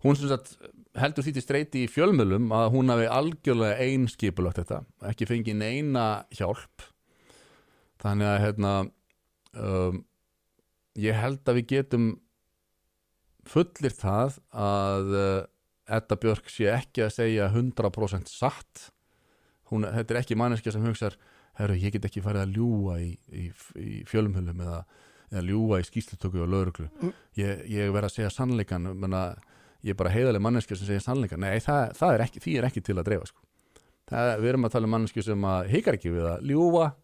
hún 0.06 0.18
sagt 0.20 0.56
heldur 1.00 1.26
því 1.26 1.36
til 1.36 1.44
streyti 1.44 1.84
í 1.84 1.92
fjölmjölum 1.92 2.52
að 2.54 2.72
hún 2.76 2.94
hafi 2.94 3.10
algjörlega 3.10 3.88
einskipulagt 3.90 4.62
þetta 4.62 4.84
ekki 5.10 5.28
fengið 5.30 5.58
neina 5.60 6.08
hjálp 6.38 6.93
þannig 8.04 8.30
að 8.30 8.42
hérna 8.44 8.74
um, 9.58 10.04
ég 11.00 11.18
held 11.18 11.42
að 11.48 11.60
við 11.62 11.70
getum 11.74 12.10
fullir 13.48 13.96
það 13.96 14.40
að 14.56 15.14
uh, 15.18 15.40
Edda 15.94 16.16
Björk 16.20 16.48
sé 16.52 16.70
ekki 16.72 17.04
að 17.04 17.16
segja 17.18 17.50
100% 17.52 18.30
satt. 18.32 18.90
Hún, 19.72 19.84
þetta 19.84 20.14
er 20.14 20.20
ekki 20.22 20.38
manneskja 20.40 20.76
sem 20.76 20.86
hugsar 20.86 21.18
herru, 21.60 21.78
ég 21.78 21.94
get 21.94 22.08
ekki 22.08 22.24
farið 22.24 22.46
að 22.46 22.58
ljúga 22.58 23.00
í, 23.04 23.10
í, 23.30 23.48
í 23.78 23.96
fjölumhölum 24.10 24.62
eða, 24.66 24.80
eða 25.32 25.44
ljúga 25.50 25.82
í 25.82 25.88
skýslutöku 25.88 26.42
og 26.44 26.50
lauruglu 26.50 26.88
ég, 27.40 27.64
ég 27.70 27.94
verð 27.94 28.10
að 28.10 28.16
segja 28.16 28.32
sannleikan 28.34 28.90
menna, 28.98 29.26
ég 29.86 29.94
er 29.94 30.00
bara 30.00 30.14
heiðaleg 30.14 30.44
manneskja 30.44 30.80
sem 30.80 30.90
segja 30.90 31.06
sannleikan 31.06 31.44
nei, 31.44 31.60
það, 31.64 31.94
það 32.00 32.16
er 32.16 32.26
ekki, 32.26 32.44
því 32.44 32.56
er 32.58 32.70
ekki 32.70 32.86
til 32.86 32.98
að 32.98 33.08
dreifa 33.10 33.30
sko. 33.30 33.46
það, 34.10 34.34
við 34.42 34.52
erum 34.54 34.68
að 34.68 34.76
tala 34.76 34.90
um 34.90 34.96
manneskju 34.98 35.26
sem 35.30 35.48
hikar 35.70 36.00
ekki 36.00 36.14
við 36.16 36.30
að 36.32 36.48
ljúga 36.50 36.90
e, 36.90 37.03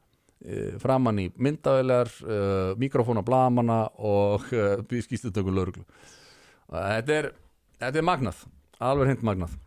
framann 0.79 1.19
í 1.19 1.25
myndavelar 1.35 2.11
e, 2.23 2.37
mikrofóna 2.79 3.23
blamanna 3.25 3.81
og 3.97 4.45
e, 4.55 5.01
skýslutöku 5.03 5.51
og 5.51 5.57
lauruglu 5.57 5.83
þetta 6.69 7.17
er, 7.17 7.31
þetta 7.81 7.99
er 7.99 8.07
magnað 8.07 8.45
alveg 8.79 9.11
hreint 9.11 9.25
magnað 9.27 9.57